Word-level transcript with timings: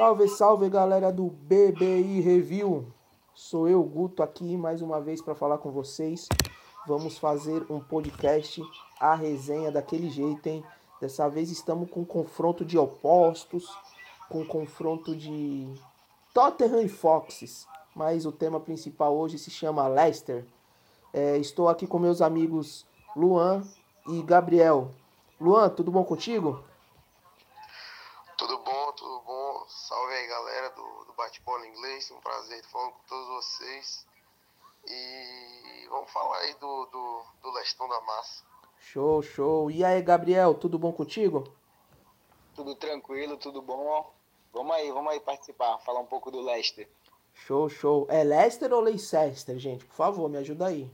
Salve, 0.00 0.28
salve 0.28 0.70
galera 0.70 1.12
do 1.12 1.24
BBI 1.26 2.22
Review. 2.22 2.90
Sou 3.34 3.68
eu, 3.68 3.82
Guto, 3.82 4.22
aqui 4.22 4.56
mais 4.56 4.80
uma 4.80 4.98
vez 4.98 5.20
para 5.20 5.34
falar 5.34 5.58
com 5.58 5.70
vocês. 5.70 6.26
Vamos 6.86 7.18
fazer 7.18 7.70
um 7.70 7.80
podcast, 7.80 8.62
a 8.98 9.14
resenha 9.14 9.70
daquele 9.70 10.08
jeito, 10.08 10.46
hein? 10.46 10.64
Dessa 11.02 11.28
vez 11.28 11.50
estamos 11.50 11.90
com 11.90 12.02
confronto 12.02 12.64
de 12.64 12.78
opostos, 12.78 13.68
com 14.30 14.42
confronto 14.42 15.14
de 15.14 15.68
Tottenham 16.32 16.80
e 16.80 16.88
Foxes. 16.88 17.68
Mas 17.94 18.24
o 18.24 18.32
tema 18.32 18.58
principal 18.58 19.14
hoje 19.14 19.38
se 19.38 19.50
chama 19.50 19.86
Leicester. 19.86 20.46
É, 21.12 21.36
estou 21.36 21.68
aqui 21.68 21.86
com 21.86 21.98
meus 21.98 22.22
amigos 22.22 22.86
Luan 23.14 23.62
e 24.08 24.22
Gabriel. 24.22 24.92
Luan, 25.38 25.68
tudo 25.68 25.90
bom 25.90 26.04
contigo? 26.04 26.64
Tudo 28.40 28.56
bom, 28.60 28.92
tudo 28.92 29.20
bom. 29.20 29.66
Salve 29.68 30.14
aí, 30.14 30.26
galera 30.26 30.70
do, 30.70 31.04
do 31.04 31.12
Bate-Bola 31.12 31.66
Inglês. 31.66 32.10
Um 32.10 32.20
prazer 32.20 32.56
estar 32.58 32.70
falando 32.70 32.92
com 32.92 33.00
todos 33.06 33.59
vocês. 33.70 34.06
E 34.88 35.86
vamos 35.88 36.10
falar 36.10 36.38
aí 36.38 36.54
do, 36.54 36.86
do, 36.86 37.22
do 37.42 37.50
Lestão 37.52 37.88
da 37.88 38.00
Massa. 38.00 38.44
Show, 38.78 39.22
show. 39.22 39.70
E 39.70 39.84
aí, 39.84 40.02
Gabriel, 40.02 40.54
tudo 40.54 40.78
bom 40.78 40.92
contigo? 40.92 41.44
Tudo 42.54 42.74
tranquilo, 42.74 43.36
tudo 43.36 43.62
bom. 43.62 44.10
Vamos 44.52 44.74
aí, 44.74 44.90
vamos 44.90 45.12
aí 45.12 45.20
participar, 45.20 45.78
falar 45.78 46.00
um 46.00 46.06
pouco 46.06 46.30
do 46.30 46.40
Leicester. 46.40 46.88
Show, 47.32 47.68
show. 47.68 48.06
É 48.10 48.24
Leicester 48.24 48.72
ou 48.72 48.80
Leicester, 48.80 49.58
gente? 49.58 49.84
Por 49.84 49.94
favor, 49.94 50.28
me 50.28 50.38
ajuda 50.38 50.66
aí. 50.66 50.90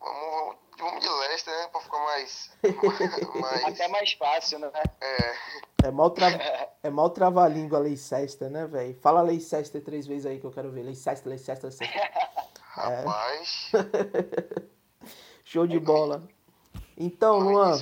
Vamos, 0.00 0.56
vamos 0.78 1.00
de 1.02 1.08
Leicester, 1.08 1.54
né? 1.54 1.68
Pra 1.68 1.80
ficar 1.80 1.98
mais. 1.98 2.50
mais 3.40 3.64
Até 3.64 3.88
mais 3.88 4.12
fácil, 4.12 4.58
né? 4.58 4.70
é, 5.00 5.34
É 5.88 5.90
mal, 5.90 6.10
tra... 6.10 6.28
é 6.82 6.90
mal 6.90 7.10
trava-língua 7.10 7.78
Leicester, 7.78 8.50
né, 8.50 8.66
velho? 8.66 8.94
Fala 9.00 9.22
Leicester 9.22 9.82
três 9.82 10.06
vezes 10.06 10.26
aí 10.26 10.38
que 10.40 10.46
eu 10.46 10.50
quero 10.52 10.70
ver. 10.70 10.82
Leicester, 10.82 11.28
Leicester, 11.28 11.62
Leicester. 11.62 11.88
rapaz. 12.74 13.70
Show 15.44 15.66
de 15.66 15.78
bola. 15.78 16.26
Então, 16.96 17.38
Luan. 17.38 17.78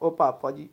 Opa, 0.00 0.32
pode. 0.32 0.70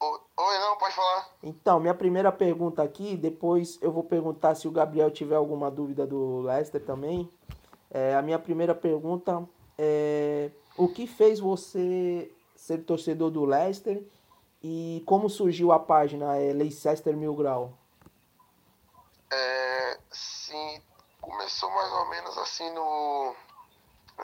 Oi, 0.00 0.20
oi, 0.36 0.58
não, 0.58 0.76
pode 0.76 0.94
falar. 0.94 1.28
Então, 1.42 1.80
minha 1.80 1.94
primeira 1.94 2.30
pergunta 2.30 2.82
aqui, 2.82 3.16
depois 3.16 3.78
eu 3.82 3.90
vou 3.90 4.04
perguntar 4.04 4.54
se 4.54 4.68
o 4.68 4.70
Gabriel 4.70 5.10
tiver 5.10 5.34
alguma 5.34 5.70
dúvida 5.70 6.06
do 6.06 6.40
Leicester 6.42 6.80
também. 6.80 7.28
É, 7.90 8.14
a 8.14 8.22
minha 8.22 8.38
primeira 8.38 8.74
pergunta 8.74 9.42
é: 9.76 10.50
o 10.78 10.88
que 10.88 11.06
fez 11.06 11.40
você 11.40 12.30
ser 12.56 12.78
torcedor 12.84 13.30
do 13.30 13.44
Leicester 13.44 14.02
e 14.62 15.02
como 15.06 15.28
surgiu 15.28 15.72
a 15.72 15.78
página 15.78 16.36
é, 16.36 16.52
Leicester 16.52 17.16
Mil 17.16 17.34
Grau? 17.34 17.72
É, 19.30 19.98
sim, 20.10 20.82
começou 21.20 21.70
mais 21.70 21.92
ou 21.92 22.06
menos 22.10 22.38
assim 22.38 22.70
no, 22.72 23.34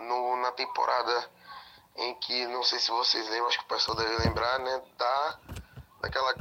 no 0.01 0.37
na 0.37 0.53
temporada 0.53 1.31
em 1.97 2.15
que, 2.17 2.47
não 2.47 2.63
sei 2.63 2.79
se 2.79 2.91
vocês 2.91 3.29
lembram, 3.29 3.49
acho 3.49 3.59
que 3.59 3.65
o 3.65 3.69
pessoal 3.69 3.97
deve 3.97 4.17
lembrar, 4.25 4.59
né, 4.59 4.83
da, 4.99 5.39
daquela 6.03 6.35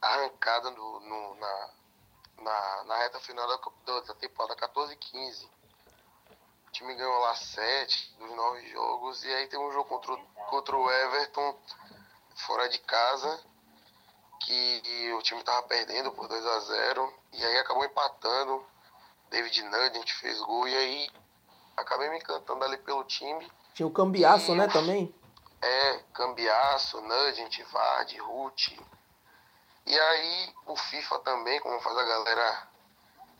arrancada 0.00 0.70
no, 0.70 1.00
no- 1.00 1.34
na, 1.34 1.70
na, 2.42 2.84
na 2.84 2.96
reta 2.98 3.20
final 3.20 3.46
da, 3.46 3.58
da- 3.86 4.00
da 4.00 4.14
temporada 4.14 4.56
14 4.56 4.92
e 4.94 4.96
15. 4.96 5.48
O 6.80 6.82
time 6.82 6.94
ganhou 6.94 7.18
lá 7.20 7.34
7 7.34 8.14
dos 8.18 8.34
9 8.34 8.66
jogos, 8.70 9.22
e 9.22 9.28
aí 9.34 9.46
tem 9.48 9.60
um 9.60 9.70
jogo 9.70 9.86
contra, 9.86 10.14
o- 10.14 10.26
contra 10.48 10.74
o 10.74 10.90
Everton, 10.90 11.54
fora 12.46 12.70
de 12.70 12.78
casa, 12.78 13.38
que 14.40 15.12
o 15.12 15.20
time 15.20 15.42
tava 15.44 15.62
perdendo 15.64 16.10
por 16.12 16.26
2 16.26 16.42
a 16.46 16.60
0 16.60 17.14
e 17.34 17.44
aí 17.44 17.58
acabou 17.58 17.84
empatando. 17.84 18.64
David 19.28 19.62
Nugent 19.64 20.10
fez 20.14 20.38
gol 20.40 20.66
e 20.66 20.74
aí 20.74 21.10
acabei 21.76 22.08
me 22.08 22.16
encantando 22.16 22.64
ali 22.64 22.78
pelo 22.78 23.04
time. 23.04 23.52
Tinha 23.74 23.86
o 23.86 23.92
Cambiaço, 23.92 24.54
né, 24.54 24.66
também? 24.66 25.14
É, 25.60 25.98
Cambiaço, 26.14 26.98
Nugent, 27.02 27.60
Vard, 27.64 28.16
Ruth. 28.20 28.68
E 29.84 30.00
aí 30.00 30.54
o 30.64 30.74
FIFA 30.74 31.18
também, 31.18 31.60
como 31.60 31.78
faz 31.80 31.98
a 31.98 32.04
galera 32.04 32.68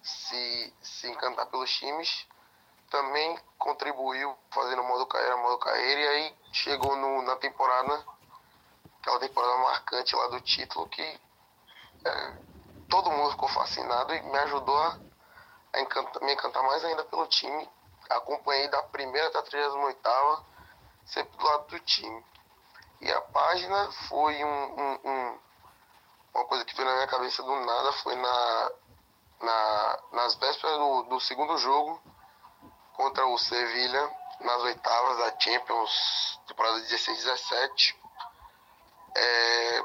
se, 0.02 0.74
se 0.82 1.08
encantar 1.08 1.46
pelos 1.46 1.70
times, 1.72 2.26
também 2.90 3.38
contribuiu 3.58 4.36
fazendo 4.50 4.82
modo 4.82 5.06
carreira, 5.06 5.36
modo 5.36 5.58
carreira. 5.58 6.00
E 6.00 6.08
aí 6.08 6.36
chegou 6.52 6.96
no, 6.96 7.22
na 7.22 7.36
temporada, 7.36 8.04
aquela 9.00 9.18
temporada 9.20 9.56
marcante 9.58 10.14
lá 10.16 10.26
do 10.28 10.40
título 10.40 10.88
que 10.88 11.20
é, 12.04 12.32
todo 12.88 13.10
mundo 13.10 13.30
ficou 13.30 13.48
fascinado 13.48 14.14
e 14.14 14.22
me 14.22 14.38
ajudou 14.38 14.76
a, 14.82 14.98
a 15.74 16.24
me 16.24 16.32
encantar 16.32 16.62
mais 16.64 16.84
ainda 16.84 17.04
pelo 17.04 17.26
time. 17.26 17.68
Acompanhei 18.10 18.68
da 18.68 18.82
primeira 18.84 19.28
até 19.28 19.38
a 19.38 19.42
38 19.42 20.44
sempre 21.06 21.36
do 21.38 21.44
lado 21.44 21.66
do 21.68 21.80
time. 21.80 22.24
E 23.00 23.10
a 23.10 23.20
página 23.20 23.90
foi 24.08 24.44
um, 24.44 24.80
um- 24.80 25.00
um- 25.04 25.38
uma 26.34 26.44
coisa 26.44 26.64
que 26.64 26.74
veio 26.76 26.88
na 26.88 26.94
minha 26.94 27.06
cabeça 27.06 27.42
do 27.42 27.54
nada, 27.60 27.92
foi 27.94 28.14
na, 28.16 28.72
na- 29.40 29.98
nas 30.12 30.34
vésperas 30.36 30.76
do, 30.76 31.02
do 31.04 31.20
segundo 31.20 31.56
jogo 31.58 32.00
contra 33.00 33.26
o 33.26 33.38
Sevilha, 33.38 34.10
nas 34.40 34.62
oitavas 34.62 35.16
da 35.16 35.40
Champions, 35.40 36.38
temporada 36.46 36.80
16-17. 36.80 37.96
É, 39.16 39.82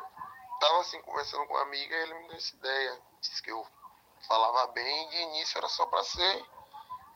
tava 0.60 0.82
assim 0.82 1.02
conversando 1.02 1.48
com 1.48 1.54
uma 1.54 1.62
amiga 1.62 1.96
e 1.96 2.02
ele 2.02 2.14
me 2.16 2.28
deu 2.28 2.36
essa 2.36 2.54
ideia. 2.58 3.00
Disse 3.22 3.42
que 3.42 3.52
eu 3.52 3.66
falava 4.28 4.68
bem 4.74 5.06
e 5.06 5.10
de 5.12 5.18
início 5.18 5.58
era 5.58 5.70
só 5.70 5.86
pra 5.86 6.04
ser 6.04 6.46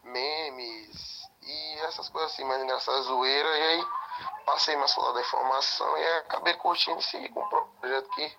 memes 0.03 1.27
e 1.41 1.79
essas 1.79 2.07
coisas 2.07 2.31
assim, 2.31 2.45
mais 2.45 2.63
engraçadas, 2.63 3.05
zoeira. 3.05 3.57
E 3.57 3.61
aí 3.61 3.85
passei 4.45 4.77
mais 4.77 4.95
lado 4.95 5.15
da 5.15 5.21
informação 5.21 5.97
e 5.97 6.07
acabei 6.19 6.53
curtindo 6.53 6.99
e 6.99 7.03
segui 7.03 7.27
com 7.27 7.41
o 7.41 7.49
projeto 7.81 8.09
que, 8.11 8.37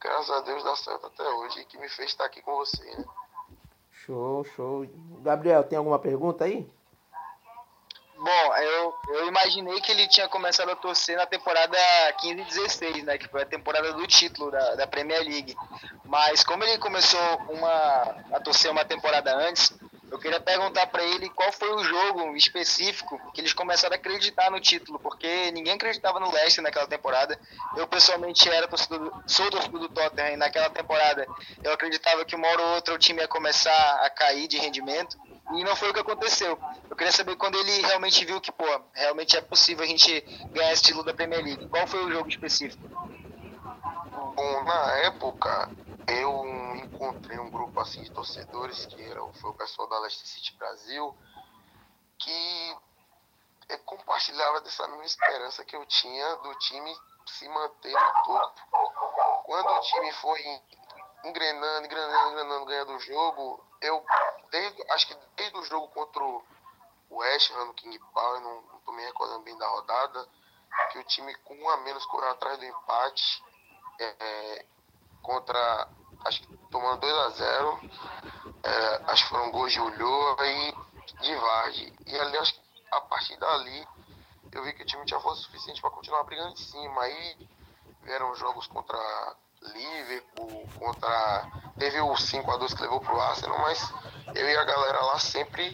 graças 0.00 0.30
a 0.30 0.40
Deus, 0.40 0.64
dá 0.64 0.74
certo 0.74 1.06
até 1.06 1.28
hoje 1.28 1.60
e 1.60 1.64
que 1.66 1.76
me 1.76 1.88
fez 1.90 2.08
estar 2.08 2.24
aqui 2.24 2.40
com 2.40 2.56
você, 2.56 2.82
né? 2.96 3.04
Show, 3.92 4.42
show. 4.56 4.86
Gabriel, 5.20 5.64
tem 5.64 5.76
alguma 5.76 5.98
pergunta 5.98 6.44
aí? 6.44 6.77
Bom, 8.20 8.56
eu, 8.56 8.94
eu 9.10 9.28
imaginei 9.28 9.80
que 9.80 9.92
ele 9.92 10.08
tinha 10.08 10.28
começado 10.28 10.70
a 10.70 10.76
torcer 10.76 11.16
na 11.16 11.24
temporada 11.24 11.78
15 12.20 12.40
e 12.40 12.44
16, 12.44 13.04
né? 13.04 13.16
Que 13.16 13.28
foi 13.28 13.42
a 13.42 13.46
temporada 13.46 13.92
do 13.92 14.06
título 14.08 14.50
da, 14.50 14.74
da 14.74 14.86
Premier 14.88 15.20
League. 15.22 15.54
Mas 16.04 16.42
como 16.42 16.64
ele 16.64 16.78
começou 16.78 17.20
uma, 17.48 18.16
a 18.32 18.40
torcer 18.40 18.70
uma 18.72 18.84
temporada 18.84 19.32
antes, 19.36 19.72
eu 20.10 20.18
queria 20.18 20.40
perguntar 20.40 20.86
para 20.88 21.04
ele 21.04 21.28
qual 21.30 21.52
foi 21.52 21.70
o 21.72 21.84
jogo 21.84 22.34
específico 22.34 23.20
que 23.32 23.40
eles 23.40 23.52
começaram 23.52 23.94
a 23.94 23.98
acreditar 23.98 24.50
no 24.50 24.58
título, 24.58 24.98
porque 24.98 25.52
ninguém 25.52 25.74
acreditava 25.74 26.18
no 26.18 26.32
Leicester 26.32 26.64
naquela 26.64 26.88
temporada. 26.88 27.38
Eu 27.76 27.86
pessoalmente 27.86 28.48
era 28.48 28.66
torcedor, 28.66 28.98
do- 28.98 29.22
sou 29.28 29.48
torcedor 29.48 29.80
do 29.80 29.88
Tottenham 29.90 30.32
e 30.32 30.36
naquela 30.36 30.70
temporada 30.70 31.24
eu 31.62 31.72
acreditava 31.72 32.24
que 32.24 32.34
uma 32.34 32.48
hora 32.48 32.62
ou 32.62 32.74
outra 32.74 32.94
o 32.94 32.98
time 32.98 33.20
ia 33.20 33.28
começar 33.28 34.00
a 34.02 34.10
cair 34.10 34.48
de 34.48 34.58
rendimento. 34.58 35.16
E 35.54 35.64
não 35.64 35.74
foi 35.74 35.90
o 35.90 35.94
que 35.94 36.00
aconteceu. 36.00 36.58
Eu 36.90 36.96
queria 36.96 37.12
saber 37.12 37.36
quando 37.36 37.56
ele 37.56 37.80
realmente 37.82 38.24
viu 38.24 38.40
que, 38.40 38.52
pô, 38.52 38.64
realmente 38.94 39.36
é 39.36 39.40
possível 39.40 39.84
a 39.84 39.86
gente 39.86 40.24
ganhar 40.52 40.72
esse 40.72 40.82
título 40.82 41.04
da 41.04 41.14
Premier 41.14 41.42
League. 41.42 41.66
Qual 41.68 41.86
foi 41.86 42.04
o 42.04 42.12
jogo 42.12 42.28
específico? 42.28 42.86
Bom, 44.36 44.64
na 44.64 44.92
época 45.06 45.70
eu 46.06 46.76
encontrei 46.76 47.38
um 47.38 47.50
grupo 47.50 47.80
assim 47.80 48.02
de 48.02 48.10
torcedores 48.10 48.86
que 48.86 49.02
era, 49.02 49.20
foi 49.34 49.50
o 49.50 49.54
pessoal 49.54 49.88
da 49.88 49.98
Leicester 50.00 50.26
City 50.26 50.56
Brasil 50.56 51.16
que 52.18 52.76
eh, 53.68 53.76
compartilhava 53.78 54.60
dessa 54.60 54.86
mesma 54.88 55.04
esperança 55.04 55.64
que 55.64 55.76
eu 55.76 55.84
tinha 55.86 56.36
do 56.36 56.54
time 56.56 56.96
se 57.26 57.48
manter 57.48 57.92
no 57.92 58.22
topo. 58.24 58.60
Quando 59.44 59.68
o 59.68 59.80
time 59.80 60.12
foi 60.12 60.62
engrenando, 61.24 61.86
engrenando, 61.86 62.30
engrenando, 62.30 62.64
ganhando 62.64 62.92
o 62.94 63.00
jogo, 63.00 63.67
eu 63.80 64.04
desde, 64.50 64.90
acho 64.92 65.08
que 65.08 65.16
desde 65.36 65.56
o 65.58 65.64
jogo 65.64 65.88
contra 65.88 66.22
o 66.22 66.44
West 67.10 67.50
Ham 67.52 67.66
no 67.66 67.74
King 67.74 67.98
Power, 68.12 68.40
não, 68.40 68.62
não 68.62 68.80
tô 68.80 68.92
me 68.92 69.04
recordando 69.04 69.42
bem 69.42 69.56
da 69.56 69.68
rodada, 69.68 70.28
que 70.92 70.98
o 70.98 71.04
time 71.04 71.34
com 71.44 71.54
um 71.54 71.70
a 71.70 71.76
menos 71.78 72.04
correu 72.06 72.30
atrás 72.30 72.58
do 72.58 72.64
empate 72.64 73.42
é, 73.98 74.66
contra, 75.22 75.88
acho 76.24 76.40
que 76.42 76.56
tomando 76.70 77.00
2 77.00 77.12
a 77.12 77.30
0 77.30 77.80
é, 78.62 79.02
acho 79.10 79.24
que 79.24 79.30
foram 79.30 79.50
gols 79.50 79.72
de 79.72 79.80
Ulloa 79.80 80.46
e 80.46 80.74
de 81.20 81.34
Vardy. 81.36 81.94
E 82.06 82.18
ali, 82.18 82.38
acho 82.38 82.54
que 82.54 82.60
a 82.90 83.00
partir 83.02 83.36
dali, 83.38 83.86
eu 84.52 84.62
vi 84.64 84.72
que 84.72 84.82
o 84.82 84.86
time 84.86 85.04
tinha 85.04 85.20
força 85.20 85.42
suficiente 85.42 85.80
para 85.80 85.90
continuar 85.90 86.24
brigando 86.24 86.52
em 86.52 86.56
cima. 86.56 87.02
Aí 87.02 87.48
vieram 88.02 88.34
jogos 88.34 88.66
contra 88.66 88.98
Liverpool, 89.62 90.68
contra. 90.78 91.67
Teve 91.78 92.00
o 92.00 92.12
5x2 92.12 92.74
que 92.74 92.82
levou 92.82 93.00
pro 93.00 93.20
Arsenal, 93.20 93.58
mas 93.60 93.92
eu 94.34 94.48
e 94.48 94.56
a 94.56 94.64
galera 94.64 95.00
lá 95.04 95.18
sempre, 95.18 95.72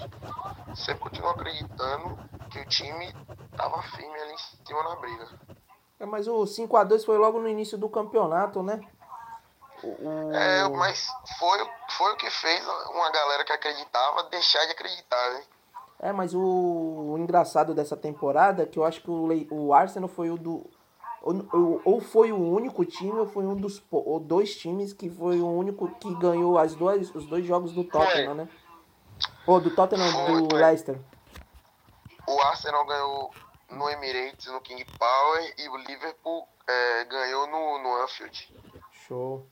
sempre 0.74 1.02
continuam 1.02 1.32
acreditando 1.32 2.18
que 2.50 2.60
o 2.60 2.66
time 2.66 3.14
tava 3.56 3.82
firme 3.82 4.18
ali 4.20 4.32
em 4.32 4.38
cima 4.38 4.82
na 4.82 4.96
briga. 4.96 5.28
É, 5.98 6.06
mas 6.06 6.28
o 6.28 6.42
5x2 6.44 7.04
foi 7.04 7.18
logo 7.18 7.40
no 7.40 7.48
início 7.48 7.78
do 7.78 7.88
campeonato, 7.88 8.62
né? 8.62 8.80
O... 9.82 10.32
É, 10.32 10.68
mas 10.68 11.08
foi, 11.38 11.58
foi 11.90 12.12
o 12.12 12.16
que 12.16 12.30
fez 12.30 12.66
uma 12.90 13.10
galera 13.10 13.44
que 13.44 13.52
acreditava 13.52 14.24
deixar 14.24 14.64
de 14.66 14.72
acreditar, 14.72 15.30
né? 15.32 15.42
É, 16.00 16.12
mas 16.12 16.34
o, 16.34 16.40
o 16.40 17.18
engraçado 17.18 17.74
dessa 17.74 17.96
temporada 17.96 18.62
é 18.62 18.66
que 18.66 18.78
eu 18.78 18.84
acho 18.84 19.00
que 19.00 19.10
o, 19.10 19.28
o 19.50 19.74
Arsenal 19.74 20.08
foi 20.08 20.30
o 20.30 20.36
do. 20.36 20.70
Ou, 21.26 21.80
ou- 21.84 22.00
foi 22.02 22.32
o 22.32 22.36
único 22.36 22.84
time, 22.84 23.12
ou 23.18 23.26
foi 23.26 23.44
um 23.46 23.54
dos 23.56 23.82
ou 23.90 24.20
dois 24.20 24.54
times 24.56 24.92
que 24.92 25.08
foi 25.08 25.40
o 25.40 25.48
único 25.48 25.88
que 25.98 26.14
ganhou 26.16 26.58
as 26.58 26.74
duas, 26.74 27.14
os 27.14 27.24
dois 27.26 27.46
jogos 27.46 27.72
do 27.72 27.82
Tottenham, 27.82 28.34
né? 28.34 28.48
Ou 29.46 29.58
do 29.58 29.70
Tottenham, 29.70 30.10
Foi, 30.26 30.42
do 30.42 30.48
foi. 30.50 30.60
Leicester. 30.60 30.98
O 32.28 32.40
Arsenal 32.42 32.84
ganhou 32.86 33.30
no 33.70 33.88
Emirates, 33.88 34.46
no 34.52 34.60
King 34.60 34.84
Power, 34.98 35.54
e 35.58 35.68
o 35.68 35.76
Liverpool 35.78 36.46
é, 36.66 37.04
ganhou 37.04 37.46
no, 37.46 37.78
no 37.82 38.02
Anfield. 38.02 38.52
Show. 39.06 39.46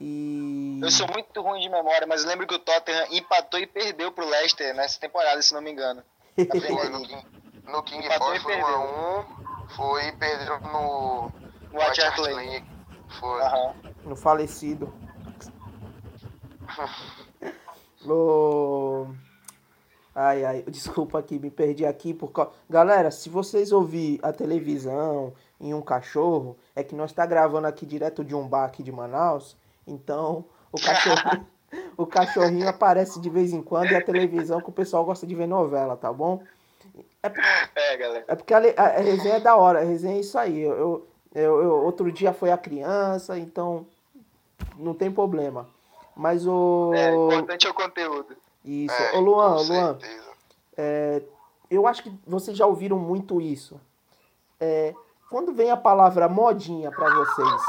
E. 0.00 0.78
Eu 0.82 0.90
sou 0.90 1.06
muito 1.08 1.40
ruim 1.40 1.60
de 1.60 1.68
memória, 1.70 2.06
mas 2.06 2.24
lembro 2.24 2.46
que 2.46 2.54
o 2.54 2.58
Tottenham 2.58 3.06
empatou 3.12 3.58
e 3.58 3.66
perdeu 3.66 4.12
pro 4.12 4.26
Leicester 4.28 4.74
nessa 4.74 5.00
temporada, 5.00 5.40
se 5.42 5.54
não 5.54 5.62
me 5.62 5.70
engano. 5.72 6.02
No. 6.38 7.02
King, 7.02 7.26
no 7.66 7.82
King 7.82 8.04
Empatou 8.06 8.26
Power 8.26 8.36
e 8.36 8.40
foi 8.40 8.54
1 8.54 8.56
perdeu. 8.58 8.76
a 8.76 9.20
1 9.20 9.47
foi 9.76 10.08
e 10.08 10.12
perderam 10.12 10.60
no 10.60 11.32
No 11.72 11.80
White 11.80 12.00
Hart 12.00 12.18
Lane. 12.18 12.34
Lane. 12.34 12.64
Foi. 13.20 13.42
Aham. 13.42 13.74
No 14.04 14.16
falecido. 14.16 14.92
Ô, 18.06 19.06
Ai, 20.20 20.44
ai, 20.44 20.64
desculpa 20.68 21.20
aqui, 21.20 21.38
me 21.38 21.48
perdi 21.48 21.86
aqui 21.86 22.12
por 22.12 22.32
causa... 22.32 22.50
Galera, 22.68 23.08
se 23.08 23.28
vocês 23.28 23.70
ouvir 23.70 24.18
a 24.20 24.32
televisão 24.32 25.32
em 25.60 25.72
um 25.72 25.80
cachorro, 25.80 26.56
é 26.74 26.82
que 26.82 26.96
nós 26.96 27.12
tá 27.12 27.24
gravando 27.24 27.68
aqui 27.68 27.86
direto 27.86 28.24
de 28.24 28.34
um 28.34 28.48
bar 28.48 28.64
aqui 28.64 28.82
de 28.82 28.90
Manaus, 28.90 29.56
então 29.86 30.44
o 30.72 30.80
cachorrinho, 30.80 31.46
o 31.96 32.04
cachorrinho 32.04 32.68
aparece 32.68 33.20
de 33.20 33.30
vez 33.30 33.52
em 33.52 33.62
quando 33.62 33.92
e 33.92 33.94
a 33.94 34.02
televisão 34.04 34.60
que 34.60 34.70
o 34.70 34.72
pessoal 34.72 35.04
gosta 35.04 35.24
de 35.24 35.36
ver 35.36 35.46
novela, 35.46 35.96
tá 35.96 36.12
bom? 36.12 36.42
É, 37.22 37.28
por- 37.28 37.44
É, 37.74 37.96
galera. 37.96 38.24
é 38.28 38.34
porque 38.36 38.54
a, 38.54 38.58
a- 38.58 38.98
resenha 39.00 39.36
é 39.36 39.40
da 39.40 39.56
hora, 39.56 39.80
a 39.80 39.84
resenha 39.84 40.16
é 40.16 40.20
isso 40.20 40.38
aí. 40.38 40.60
Eu, 40.60 41.06
eu, 41.34 41.62
eu- 41.62 41.84
outro 41.84 42.10
dia 42.12 42.32
foi 42.32 42.50
a 42.50 42.58
criança, 42.58 43.38
então 43.38 43.86
não 44.76 44.94
tem 44.94 45.10
problema. 45.10 45.68
Mas 46.16 46.46
o. 46.46 46.92
É, 46.94 47.12
o 47.14 47.26
importante 47.32 47.66
é 47.66 47.70
o 47.70 47.74
conteúdo. 47.74 48.36
Isso. 48.64 48.94
É, 48.94 49.16
Ô 49.16 49.20
Luan, 49.20 49.56
com 49.56 49.72
Luan, 49.72 49.98
é, 50.76 51.22
eu 51.70 51.86
acho 51.86 52.02
que 52.02 52.12
vocês 52.26 52.56
já 52.56 52.66
ouviram 52.66 52.98
muito 52.98 53.40
isso. 53.40 53.80
É, 54.60 54.92
quando 55.30 55.52
vem 55.52 55.70
a 55.70 55.76
palavra 55.76 56.28
modinha 56.28 56.90
pra 56.90 57.08
vocês. 57.14 57.62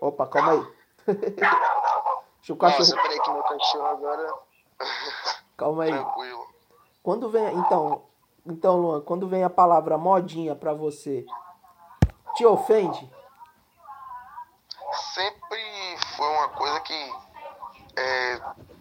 Opa, 0.00 0.26
calma 0.26 0.52
aí. 0.52 0.66
Deixa 1.06 2.52
o 2.52 2.56
cachorro. 2.56 2.78
Nossa, 2.78 2.96
peraí 3.02 3.20
que 3.20 3.30
meu 3.30 3.42
cachorro 3.42 3.86
agora. 3.86 4.34
Calma 5.56 5.82
aí. 5.84 5.92
Tranquilo. 5.92 6.46
Quando 7.02 7.28
vem. 7.28 7.54
Então, 7.56 8.02
então, 8.46 8.76
Luan, 8.76 9.00
quando 9.00 9.28
vem 9.28 9.44
a 9.44 9.50
palavra 9.50 9.98
modinha 9.98 10.54
pra 10.54 10.72
você, 10.72 11.26
te 12.34 12.44
ofende? 12.46 13.10
Sempre 15.14 15.98
foi 16.16 16.28
uma 16.28 16.48
coisa 16.50 16.80
que 16.80 17.14
é, 17.96 18.40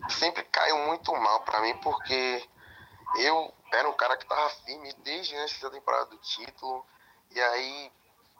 sempre 0.09 0.43
caiu 0.43 0.77
muito 0.79 1.11
mal 1.13 1.41
pra 1.41 1.61
mim, 1.61 1.75
porque 1.77 2.47
eu 3.17 3.53
era 3.73 3.89
um 3.89 3.93
cara 3.93 4.17
que 4.17 4.25
tava 4.25 4.49
firme 4.65 4.93
desde 5.03 5.35
antes 5.37 5.59
da 5.61 5.69
temporada 5.69 6.05
do 6.05 6.17
título, 6.17 6.85
e 7.31 7.41
aí 7.41 7.91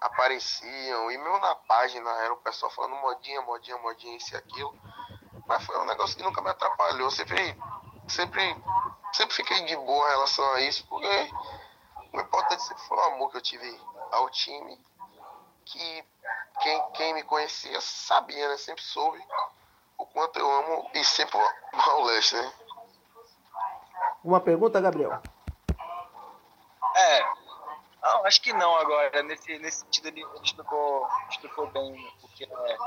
apareciam, 0.02 1.12
e 1.12 1.18
mesmo 1.18 1.40
na 1.40 1.56
página 1.56 2.10
era 2.24 2.34
o 2.34 2.38
pessoal 2.38 2.72
falando 2.72 2.96
modinha, 3.02 3.42
modinha, 3.42 3.78
modinha, 3.78 4.18
isso 4.18 4.34
e 4.34 4.38
aquilo. 4.38 4.74
Mas 5.48 5.64
foi 5.64 5.80
um 5.80 5.86
negócio 5.86 6.18
que 6.18 6.24
nunca 6.24 6.42
me 6.42 6.50
atrapalhou. 6.50 7.10
Sempre, 7.12 7.56
sempre, 8.08 8.56
sempre 9.14 9.36
fiquei 9.36 9.66
de 9.66 9.76
boa 9.76 10.08
em 10.08 10.12
relação 10.12 10.54
a 10.54 10.62
isso, 10.62 10.86
porque 10.88 11.30
o 12.14 12.20
importante 12.20 12.64
sempre 12.64 12.84
foi 12.84 12.98
o 12.98 13.02
amor 13.02 13.32
que 13.32 13.38
eu 13.38 13.42
tive 13.42 13.82
ao 14.12 14.30
time. 14.30 14.80
Que 15.66 16.06
quem, 16.62 16.84
quem 16.94 17.14
me 17.14 17.24
conhecia 17.24 17.80
sabia, 17.82 18.48
né? 18.48 18.58
Sempre 18.58 18.84
soube 18.84 19.22
o 19.98 20.06
quanto 20.06 20.40
eu 20.40 20.52
amo 20.52 20.90
e 20.94 21.04
sempre 21.04 21.38
o 21.98 22.04
Leicester, 22.04 22.42
né? 22.42 22.54
Uma 24.24 24.40
pergunta, 24.40 24.82
Gabriel? 24.82 25.22
É. 26.96 27.22
Não, 28.02 28.26
acho 28.26 28.42
que 28.42 28.54
não 28.54 28.76
agora. 28.78 29.22
Nesse, 29.24 29.58
nesse 29.60 29.80
sentido 29.80 30.08
ele 30.08 30.22
ele 30.22 30.44
explicou, 30.44 31.08
explicou 31.30 31.68
bem 31.68 32.14
o 32.24 32.28
que 32.30 32.44
é. 32.44 32.78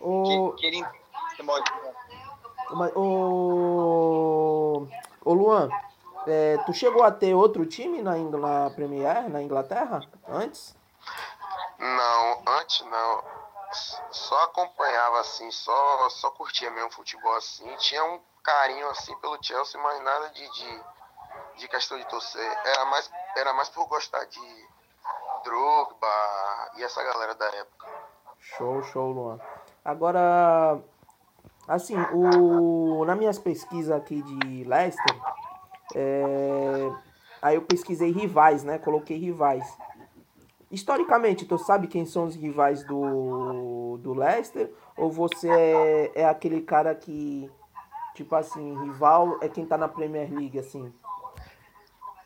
O, 0.00 0.52
Que, 0.54 0.60
que 0.60 0.66
ele 0.66 0.86
ô, 2.94 4.86
ô 5.24 5.32
Luan, 5.34 5.68
é, 6.26 6.58
tu 6.66 6.72
chegou 6.72 7.02
a 7.02 7.10
ter 7.10 7.34
outro 7.34 7.66
time 7.66 8.02
na, 8.02 8.18
Ingl- 8.18 8.38
na 8.38 8.70
Premier, 8.70 9.28
na 9.28 9.42
Inglaterra, 9.42 10.00
antes? 10.28 10.74
Não, 11.78 12.42
antes 12.60 12.84
não. 12.86 13.22
Só 14.10 14.44
acompanhava 14.44 15.20
assim, 15.20 15.50
só, 15.50 16.08
só 16.10 16.30
curtia 16.30 16.70
mesmo 16.70 16.90
futebol 16.92 17.34
assim. 17.36 17.68
Tinha 17.78 18.04
um 18.04 18.20
carinho 18.42 18.88
assim 18.90 19.14
pelo 19.16 19.36
Chelsea, 19.42 19.80
mas 19.80 20.02
nada 20.02 20.28
de, 20.30 20.48
de, 20.52 20.82
de 21.58 21.68
questão 21.68 21.98
de 21.98 22.04
torcer. 22.06 22.58
Era 22.64 22.84
mais, 22.86 23.10
era 23.36 23.52
mais 23.52 23.68
por 23.70 23.86
gostar 23.88 24.24
de 24.26 24.68
Drogba 25.42 26.06
e 26.76 26.84
essa 26.84 27.02
galera 27.02 27.34
da 27.34 27.46
época. 27.46 27.86
Show, 28.38 28.82
show, 28.84 29.10
Luan. 29.10 29.40
Agora, 29.84 30.78
assim, 31.66 31.96
o, 32.12 33.04
nas 33.04 33.18
minhas 33.18 33.38
pesquisas 33.38 33.90
aqui 33.90 34.22
de 34.22 34.64
Leicester, 34.64 35.16
é, 35.94 36.92
aí 37.40 37.54
eu 37.56 37.62
pesquisei 37.62 38.10
rivais, 38.10 38.64
né? 38.64 38.78
Coloquei 38.78 39.18
rivais. 39.18 39.64
Historicamente, 40.70 41.44
tu 41.44 41.56
sabe 41.56 41.86
quem 41.86 42.04
são 42.04 42.24
os 42.24 42.34
rivais 42.34 42.84
do, 42.84 43.98
do 43.98 44.12
Leicester? 44.12 44.72
Ou 44.96 45.10
você 45.10 45.48
é, 45.48 46.12
é 46.22 46.28
aquele 46.28 46.62
cara 46.62 46.94
que, 46.94 47.50
tipo 48.14 48.34
assim, 48.34 48.76
rival 48.82 49.38
é 49.40 49.48
quem 49.48 49.64
tá 49.64 49.78
na 49.78 49.88
Premier 49.88 50.32
League, 50.32 50.58
assim? 50.58 50.92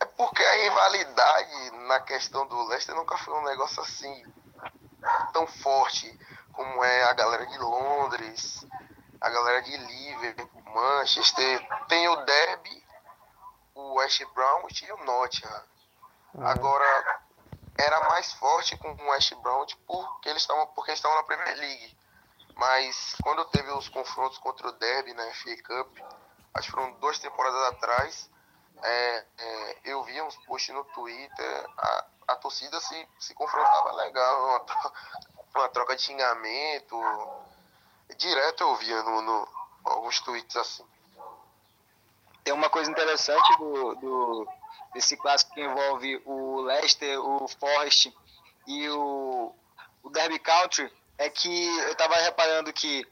É 0.00 0.04
porque 0.04 0.42
a 0.42 0.52
rivalidade 0.64 1.70
na 1.88 2.00
questão 2.00 2.46
do 2.46 2.68
Leicester 2.68 2.94
nunca 2.94 3.16
foi 3.18 3.34
um 3.34 3.44
negócio 3.44 3.82
assim 3.82 4.24
tão 5.32 5.46
forte 5.46 6.18
como 6.52 6.82
é 6.82 7.04
a 7.04 7.12
galera 7.12 7.46
de 7.46 7.58
Londres, 7.58 8.66
a 9.20 9.30
galera 9.30 9.62
de 9.62 9.76
Liverpool, 9.76 10.62
Manchester. 10.66 11.86
Tem 11.88 12.08
o 12.08 12.16
Derby, 12.16 12.84
o 13.74 13.94
West 13.94 14.24
Bromwich 14.34 14.84
e 14.84 14.92
o 14.92 15.04
Nottingham. 15.04 15.64
Ah, 16.38 16.50
Agora 16.50 17.20
era 17.76 18.08
mais 18.08 18.32
forte 18.34 18.76
com 18.76 18.90
o 18.92 19.10
West 19.10 19.34
Bromwich 19.36 19.76
porque 19.86 20.28
eles 20.28 20.42
estavam 20.42 20.66
porque 20.68 20.90
eles 20.90 20.98
estavam 20.98 21.16
na 21.16 21.22
Premier 21.24 21.56
League. 21.56 21.96
Mas 22.54 23.14
quando 23.22 23.44
teve 23.46 23.70
os 23.70 23.88
confrontos 23.88 24.38
contra 24.38 24.68
o 24.68 24.72
Derby 24.72 25.14
na 25.14 25.32
FA 25.32 25.56
Cup, 25.62 25.98
acho 26.54 26.66
que 26.66 26.74
foram 26.74 26.92
duas 26.94 27.18
temporadas 27.18 27.62
atrás, 27.72 28.30
é, 28.82 29.24
é, 29.38 29.78
eu 29.84 30.02
vi 30.04 30.20
uns 30.20 30.36
posts 30.38 30.74
no 30.74 30.84
Twitter, 30.86 31.66
a, 31.76 32.04
a 32.28 32.36
torcida 32.36 32.80
se, 32.80 33.08
se 33.18 33.34
confrontava 33.34 33.92
legal, 33.92 34.44
uma, 34.44 34.92
uma 35.54 35.68
troca 35.68 35.94
de 35.94 36.02
xingamento. 36.02 36.96
Direto 38.16 38.62
eu 38.62 38.74
via 38.76 39.02
no, 39.02 39.22
no- 39.22 39.48
alguns 39.84 40.20
tweets 40.20 40.56
assim. 40.56 40.84
Tem 42.44 42.52
uma 42.54 42.70
coisa 42.70 42.90
interessante 42.90 43.56
do, 43.58 43.94
do- 43.96 44.48
desse 44.94 45.16
clássico 45.16 45.52
que 45.54 45.60
envolve 45.60 46.20
o 46.24 46.60
Leicester, 46.62 47.20
o 47.20 47.46
Forest 47.48 48.12
e 48.66 48.88
o, 48.90 49.54
o 50.02 50.10
Derby 50.10 50.38
Country, 50.38 50.90
é 51.18 51.28
que 51.28 51.66
eu 51.80 51.94
tava 51.94 52.16
reparando 52.16 52.72
que 52.72 53.06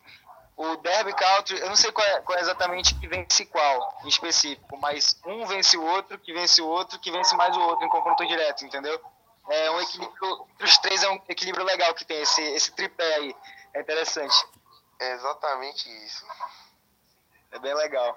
o 0.56 0.76
Derby 0.76 1.12
Country, 1.14 1.58
eu 1.60 1.68
não 1.68 1.76
sei 1.76 1.92
qual 1.92 2.06
é, 2.06 2.20
qual 2.22 2.38
é 2.38 2.40
exatamente 2.40 2.94
que 2.94 3.06
vence 3.06 3.44
qual 3.46 3.98
em 4.04 4.08
específico, 4.08 4.76
mas 4.78 5.18
um 5.26 5.44
vence 5.44 5.76
o 5.76 5.84
outro, 5.84 6.18
que 6.18 6.32
vence 6.32 6.62
o 6.62 6.66
outro, 6.66 6.98
que 6.98 7.10
vence 7.10 7.36
mais 7.36 7.54
o 7.56 7.60
outro 7.60 7.84
em 7.84 7.90
confronto 7.90 8.26
direto, 8.26 8.64
entendeu? 8.64 8.98
É 9.50 9.70
um 9.70 9.80
equilíbrio, 9.80 10.46
os 10.62 10.78
três 10.78 11.02
é 11.02 11.10
um 11.10 11.20
equilíbrio 11.28 11.64
legal 11.64 11.92
que 11.94 12.04
tem, 12.06 12.20
esse, 12.22 12.40
esse 12.42 12.72
tripé 12.72 13.14
aí. 13.16 13.36
É 13.74 13.80
interessante, 13.82 14.34
É 14.98 15.12
exatamente 15.14 15.88
isso. 16.04 16.24
é 17.52 17.58
bem 17.58 17.74
legal. 17.74 18.16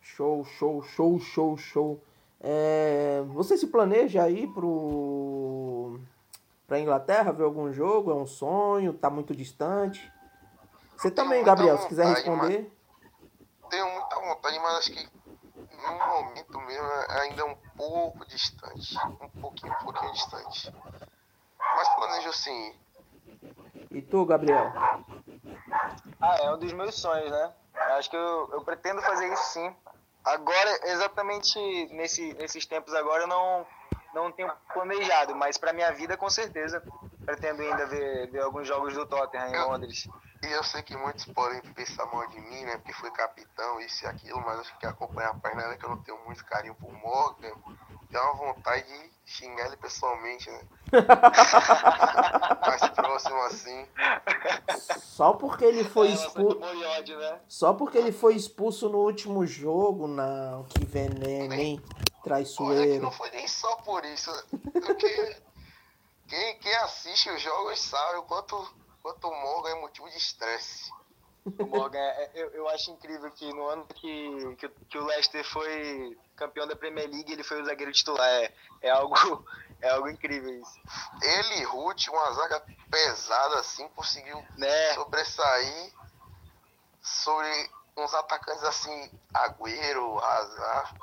Show, 0.00 0.44
show, 0.44 0.82
show, 0.82 1.18
show, 1.18 1.56
show. 1.56 2.02
É, 2.40 3.22
você 3.28 3.56
se 3.56 3.68
planeja 3.68 4.22
aí 4.22 4.46
pro 4.46 5.98
pra 6.66 6.78
Inglaterra 6.78 7.32
ver 7.32 7.44
algum 7.44 7.72
jogo? 7.72 8.10
É 8.10 8.14
um 8.14 8.26
sonho? 8.26 8.92
Tá 8.92 9.08
muito 9.08 9.34
distante? 9.34 10.12
Você 10.96 11.10
também, 11.10 11.42
Gabriel, 11.42 11.78
se 11.78 11.88
quiser 11.88 12.06
responder. 12.06 12.70
Tenho 13.70 13.90
muita 13.90 14.20
vontade, 14.20 14.58
mas 14.58 14.74
acho 14.76 14.92
que 14.92 15.08
no 15.56 16.06
momento 16.06 16.60
mesmo 16.60 16.86
é 16.86 17.20
ainda 17.22 17.44
um 17.46 17.56
pouco 17.76 18.26
distante. 18.26 18.96
Um 19.20 19.40
pouquinho, 19.40 19.72
um 19.72 19.84
pouquinho 19.84 20.12
distante. 20.12 20.74
Mas 21.58 21.88
planejo 21.96 22.32
sim. 22.32 22.74
E 23.90 24.02
tu, 24.02 24.24
Gabriel? 24.24 24.72
Ah, 26.20 26.36
é 26.40 26.50
um 26.52 26.58
dos 26.58 26.72
meus 26.72 26.94
sonhos, 26.94 27.30
né? 27.30 27.52
Acho 27.74 28.10
que 28.10 28.16
eu, 28.16 28.48
eu 28.52 28.62
pretendo 28.62 29.02
fazer 29.02 29.32
isso 29.32 29.44
sim. 29.52 29.76
Agora, 30.24 30.80
exatamente 30.84 31.58
nesse, 31.92 32.32
nesses 32.34 32.64
tempos 32.64 32.94
agora, 32.94 33.24
eu 33.24 33.26
não, 33.26 33.66
não 34.14 34.32
tenho 34.32 34.50
planejado, 34.72 35.34
mas 35.36 35.58
para 35.58 35.72
minha 35.72 35.92
vida, 35.92 36.16
com 36.16 36.30
certeza, 36.30 36.82
pretendo 37.26 37.62
ainda 37.62 37.86
ver, 37.86 38.30
ver 38.30 38.40
alguns 38.40 38.66
jogos 38.66 38.94
do 38.94 39.04
Tottenham 39.04 39.48
em 39.48 39.58
Londres. 39.58 40.08
E 40.46 40.52
eu 40.52 40.62
sei 40.64 40.82
que 40.82 40.96
muitos 40.96 41.24
podem 41.26 41.60
pensar 41.72 42.04
mal 42.06 42.26
de 42.28 42.38
mim, 42.40 42.64
né? 42.64 42.76
Porque 42.76 42.92
foi 42.92 43.10
capitão, 43.12 43.80
isso 43.80 44.04
e 44.04 44.08
aquilo, 44.08 44.40
mas 44.44 44.60
acho 44.60 44.78
que 44.78 44.84
acompanhar 44.86 45.30
a 45.30 45.34
página 45.34 45.62
é 45.72 45.76
que 45.76 45.84
eu 45.84 45.90
não 45.90 46.02
tenho 46.02 46.18
muito 46.24 46.44
carinho 46.44 46.74
por 46.74 46.92
Morgan. 46.92 47.52
Tenho 48.10 48.24
uma 48.24 48.34
vontade 48.52 48.84
de 48.86 49.10
xingar 49.24 49.66
ele 49.66 49.76
pessoalmente, 49.76 50.50
né? 50.50 50.60
Mais 52.66 52.88
próximo 52.90 53.40
assim. 53.44 53.86
Só 55.00 55.32
porque 55.32 55.64
ele 55.64 55.84
foi 55.84 56.08
É, 56.08 56.12
expulso. 56.12 56.58
né? 56.60 57.40
Só 57.48 57.72
porque 57.74 57.98
ele 57.98 58.12
foi 58.12 58.34
expulso 58.34 58.88
no 58.88 58.98
último 58.98 59.46
jogo, 59.46 60.06
não. 60.06 60.64
Que 60.64 60.84
veneno, 60.84 61.54
hein? 61.54 61.80
Olha 61.82 62.04
que 62.04 62.20
Traiçoeiro. 62.22 63.02
não 63.02 63.10
foi 63.10 63.30
nem 63.30 63.46
só 63.48 63.76
por 63.76 64.04
isso. 64.04 64.30
Porque 64.72 65.36
quem, 66.28 66.58
quem 66.58 66.74
assiste 66.76 67.30
os 67.30 67.40
jogos 67.42 67.80
sabe 67.80 68.18
o 68.18 68.22
quanto, 68.22 68.56
quanto 69.04 69.28
o 69.28 69.34
Morgan 69.42 69.68
é 69.76 69.80
motivo 69.82 70.08
de 70.08 70.16
estresse. 70.16 70.90
O 71.58 71.66
Morgan, 71.66 71.98
é- 71.98 72.30
eu, 72.34 72.48
eu 72.54 72.68
acho 72.70 72.90
incrível 72.90 73.30
que 73.32 73.52
no 73.52 73.68
ano 73.68 73.86
que, 73.94 74.56
que, 74.56 74.64
o- 74.66 74.70
que 74.88 74.96
o 74.98 75.04
Leicester 75.04 75.44
foi 75.44 76.18
campeão 76.34 76.66
da 76.66 76.74
Premier 76.74 77.06
League, 77.10 77.30
ele 77.30 77.44
foi 77.44 77.60
o 77.60 77.64
zagueiro 77.66 77.92
titular. 77.92 78.26
É, 78.26 78.50
é, 78.80 78.88
algo, 78.90 79.14
é 79.82 79.90
algo 79.90 80.08
incrível 80.08 80.58
isso. 80.58 80.80
Ele 81.20 81.56
e 81.60 81.64
Ruth, 81.64 82.08
uma 82.08 82.32
zaga 82.32 82.64
pesada 82.90 83.58
assim, 83.60 83.86
conseguiu 83.88 84.42
Né? 84.56 84.94
sobressair 84.94 85.92
sobre 87.02 87.70
uns 87.98 88.14
atacantes 88.14 88.64
assim, 88.64 89.12
Agüero, 89.34 90.18
Hazard. 90.20 90.94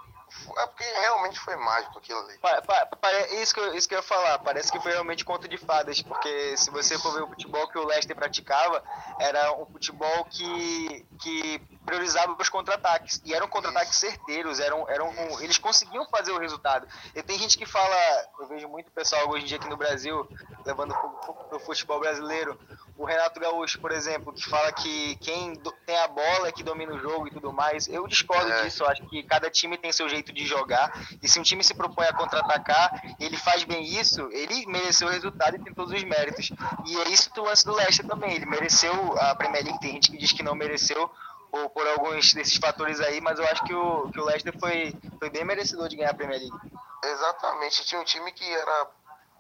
É 0.57 0.65
porque 0.67 0.83
realmente 0.83 1.39
foi 1.39 1.55
mágico 1.55 1.97
aquilo 1.99 2.19
ali. 2.19 2.37
Pa- 2.39 2.61
pa- 2.61 2.85
pare- 2.99 3.41
isso, 3.41 3.53
que 3.53 3.59
eu, 3.59 3.73
isso 3.75 3.87
que 3.87 3.93
eu 3.93 3.99
ia 3.99 4.03
falar, 4.03 4.39
parece 4.39 4.71
que 4.71 4.79
foi 4.79 4.91
realmente 4.91 5.23
conto 5.25 5.47
de 5.47 5.57
fadas, 5.57 6.01
porque 6.01 6.57
se 6.57 6.69
você 6.71 6.97
for 6.97 7.13
ver 7.13 7.23
o 7.23 7.27
futebol 7.27 7.67
que 7.67 7.77
o 7.77 7.85
Leicester 7.85 8.15
praticava, 8.15 8.83
era 9.19 9.53
um 9.53 9.65
futebol 9.65 10.25
que, 10.25 11.05
que 11.19 11.59
priorizava 11.85 12.35
os 12.39 12.49
contra-ataques, 12.49 13.21
e 13.25 13.33
eram 13.33 13.47
contra-ataques 13.47 13.97
certeiros, 13.97 14.59
eram, 14.59 14.87
eram, 14.89 15.11
eles 15.41 15.57
conseguiam 15.57 16.05
fazer 16.09 16.31
o 16.31 16.39
resultado. 16.39 16.87
E 17.13 17.21
tem 17.21 17.37
gente 17.37 17.57
que 17.57 17.65
fala, 17.65 17.95
eu 18.39 18.47
vejo 18.47 18.67
muito 18.67 18.91
pessoal 18.91 19.29
hoje 19.29 19.43
em 19.43 19.47
dia 19.47 19.57
aqui 19.57 19.67
no 19.67 19.77
Brasil, 19.77 20.27
levando 20.65 20.93
para 20.95 21.57
o 21.57 21.59
futebol 21.59 21.99
brasileiro, 21.99 22.59
o 22.97 23.05
Renato 23.05 23.39
Gaúcho, 23.39 23.79
por 23.79 23.91
exemplo, 23.91 24.31
que 24.33 24.47
fala 24.47 24.71
que 24.71 25.15
quem 25.17 25.55
tem 25.85 25.97
a 25.97 26.07
bola 26.07 26.47
é 26.47 26.51
que 26.51 26.61
domina 26.63 26.93
o 26.93 26.99
jogo 26.99 27.27
e 27.27 27.31
tudo 27.31 27.51
mais. 27.51 27.87
Eu 27.87 28.05
discordo 28.07 28.51
É. 28.51 28.63
disso, 28.63 28.83
eu 28.83 28.87
acho 28.87 29.07
que 29.09 29.23
cada 29.23 29.49
time 29.49 29.77
tem 29.77 29.91
seu 29.91 30.07
jeito 30.07 30.31
de 30.31 30.45
jogar. 30.45 30.91
E 31.21 31.27
se 31.27 31.39
um 31.39 31.43
time 31.43 31.63
se 31.63 31.73
propõe 31.73 32.05
a 32.05 32.13
contra-atacar, 32.13 32.91
ele 33.19 33.37
faz 33.37 33.63
bem 33.63 33.83
isso, 33.83 34.21
ele 34.31 34.65
mereceu 34.67 35.07
o 35.07 35.11
resultado 35.11 35.55
e 35.55 35.59
tem 35.63 35.73
todos 35.73 35.93
os 35.93 36.03
méritos. 36.03 36.51
E 36.85 36.97
é 36.97 37.09
isso 37.09 37.33
do 37.33 37.43
lance 37.43 37.65
do 37.65 37.73
Leicester 37.73 38.05
também. 38.05 38.33
Ele 38.35 38.45
mereceu 38.45 38.93
a 39.19 39.33
Premier 39.35 39.63
League, 39.63 39.79
tem 39.79 39.93
gente 39.93 40.11
que 40.11 40.17
diz 40.17 40.31
que 40.31 40.43
não 40.43 40.53
mereceu 40.53 41.09
por, 41.49 41.69
por 41.71 41.87
alguns 41.87 42.33
desses 42.33 42.55
fatores 42.57 42.99
aí, 43.01 43.19
mas 43.19 43.39
eu 43.39 43.45
acho 43.45 43.63
que 43.65 43.73
o, 43.73 44.09
que 44.11 44.19
o 44.19 44.25
Leicester 44.25 44.57
foi, 44.59 44.93
foi 45.19 45.29
bem 45.29 45.43
merecedor 45.43 45.89
de 45.89 45.95
ganhar 45.97 46.11
a 46.11 46.13
Premier 46.13 46.39
League. 46.39 46.57
Exatamente, 47.03 47.83
tinha 47.85 47.99
um 47.99 48.03
time 48.03 48.31
que 48.31 48.43
era 48.45 48.87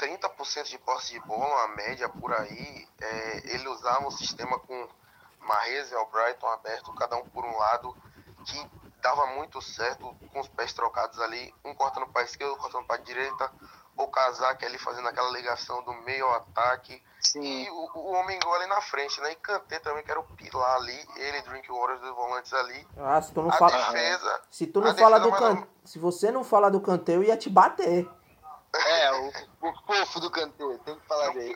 30% 0.01 0.63
de 0.69 0.77
posse 0.79 1.13
de 1.13 1.19
bola, 1.21 1.65
uma 1.65 1.75
média 1.75 2.09
por 2.09 2.33
aí. 2.33 2.87
É, 2.99 3.41
ele 3.53 3.67
usava 3.67 4.05
um 4.07 4.11
sistema 4.11 4.57
com 4.59 4.87
Mahrez 5.39 5.91
e 5.91 5.95
Albrighton 5.95 6.47
aberto, 6.47 6.93
cada 6.93 7.15
um 7.17 7.25
por 7.29 7.45
um 7.45 7.57
lado, 7.57 7.95
que 8.45 8.69
dava 9.01 9.25
muito 9.27 9.61
certo 9.61 10.15
com 10.31 10.39
os 10.39 10.47
pés 10.47 10.73
trocados 10.73 11.19
ali, 11.19 11.53
um 11.65 11.73
cortando 11.73 12.07
para 12.07 12.21
a 12.21 12.25
esquerda, 12.25 12.51
outro 12.53 12.63
cortando 12.63 12.85
para 12.87 12.95
a 12.97 13.03
direita, 13.03 13.51
o 13.97 14.07
Kazak 14.07 14.65
ali 14.65 14.77
fazendo 14.77 15.07
aquela 15.07 15.29
ligação 15.31 15.83
do 15.83 15.93
meio 15.93 16.25
ao 16.25 16.35
ataque. 16.35 17.01
Sim. 17.19 17.41
E 17.41 17.69
o, 17.69 17.89
o 17.93 18.11
homem 18.13 18.39
gol 18.39 18.53
ali 18.55 18.67
na 18.67 18.81
frente, 18.81 19.19
né? 19.21 19.31
E 19.31 19.35
Kanté 19.35 19.79
também, 19.79 20.03
que 20.03 20.09
era 20.09 20.19
o 20.19 20.23
pilar 20.23 20.75
ali, 20.77 21.07
ele, 21.17 21.41
Drinkwater, 21.41 21.95
os 21.95 22.01
dois 22.01 22.15
volantes 22.15 22.53
ali. 22.53 22.87
Ah, 22.97 23.21
se 23.21 23.31
tu 23.33 23.41
não 23.41 23.49
A 23.49 23.53
fala. 23.53 23.71
defesa, 23.77 24.41
Se 24.49 24.67
tu 24.67 24.79
a 24.79 24.85
não 24.85 24.95
fala 24.95 25.19
defesa 25.19 25.37
do 25.37 25.41
mais 25.43 25.59
can... 25.59 25.67
Se 25.85 25.99
você 25.99 26.31
não 26.31 26.43
fala 26.43 26.71
do 26.71 26.79
Kanté, 26.81 27.15
eu 27.15 27.23
ia 27.23 27.37
te 27.37 27.49
bater. 27.49 28.07
É, 28.73 29.11
o, 29.11 29.27
o 29.61 29.73
fofo 29.85 30.19
do 30.19 30.31
Kanté, 30.31 30.63
tem 30.85 30.95
que 30.95 31.07
falar 31.07 31.33
dele. 31.33 31.55